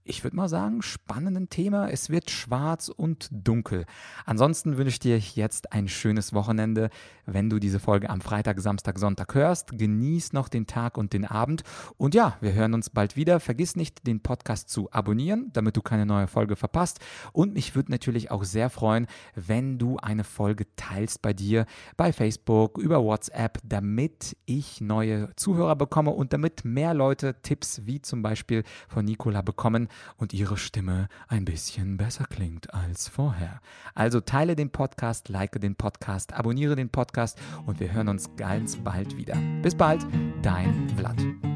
ich 0.06 0.22
würde 0.22 0.36
mal 0.36 0.50
sagen, 0.50 0.82
spannenden 0.82 1.48
Thema. 1.48 1.88
Es 1.88 2.10
wird 2.10 2.30
schwarz 2.30 2.90
und 2.90 3.28
dunkel. 3.32 3.86
Ansonsten 4.26 4.76
wünsche 4.76 4.90
ich 4.90 4.98
dir 4.98 5.18
jetzt 5.18 5.72
ein 5.72 5.88
schönes 5.88 6.34
Wochenende. 6.34 6.90
Wenn 7.26 7.48
du 7.50 7.58
diese 7.58 7.80
Folge 7.80 8.10
am 8.10 8.20
Freitag, 8.20 8.60
Samstag, 8.60 8.98
Sonntag 8.98 9.34
hörst, 9.34 9.76
genieß 9.76 10.32
noch 10.32 10.48
den 10.48 10.66
Tag 10.66 10.98
und 10.98 11.12
den 11.12 11.24
Abend. 11.24 11.62
Und 11.96 12.14
ja, 12.14 12.36
wir 12.40 12.52
hören 12.52 12.74
uns 12.74 12.90
bald 12.90 13.16
wieder. 13.16 13.40
Vergiss 13.40 13.76
nicht, 13.76 14.06
den 14.06 14.20
Podcast 14.20 14.68
zu 14.68 14.90
abonnieren, 14.92 15.50
damit 15.52 15.76
du 15.76 15.82
keine 15.82 16.06
neue 16.06 16.26
Folge 16.26 16.56
verpasst. 16.56 17.00
Und 17.32 17.54
mich 17.54 17.74
würde 17.74 17.90
natürlich 17.90 18.30
auch 18.30 18.44
sehr 18.44 18.70
freuen, 18.70 19.06
wenn 19.34 19.78
du 19.78 19.96
eine 19.98 20.24
Folge 20.24 20.66
teilst 20.76 21.22
bei 21.22 21.32
dir, 21.32 21.66
bei 21.96 22.12
Facebook, 22.12 22.78
über 22.78 23.02
WhatsApp, 23.02 23.58
damit 23.64 24.36
ich 24.44 24.80
neue 24.80 25.30
Zuhörer 25.36 25.76
bekomme 25.76 26.10
und 26.10 26.32
damit 26.32 26.64
mehr 26.64 26.94
Leute 26.94 27.36
Tipps 27.42 27.82
wie 27.86 28.02
zum 28.02 28.22
Beispiel 28.22 28.64
von 28.88 29.04
Nicola 29.04 29.42
bekommen 29.42 29.88
und 30.16 30.32
ihre 30.32 30.56
Stimme 30.56 31.08
ein 31.28 31.44
bisschen 31.44 31.96
besser 31.96 32.24
klingt 32.24 32.72
als 32.74 33.08
vorher. 33.08 33.60
Also 33.94 34.20
teile 34.20 34.56
den 34.56 34.70
Podcast, 34.70 35.28
like 35.28 35.60
den 35.60 35.76
Podcast, 35.76 36.32
abonniere 36.32 36.76
den 36.76 36.90
Podcast 37.14 37.38
und 37.66 37.78
wir 37.78 37.92
hören 37.92 38.08
uns 38.08 38.28
ganz 38.36 38.76
bald 38.76 39.16
wieder. 39.16 39.36
Bis 39.62 39.74
bald, 39.74 40.04
dein 40.42 40.88
Vlad. 40.96 41.53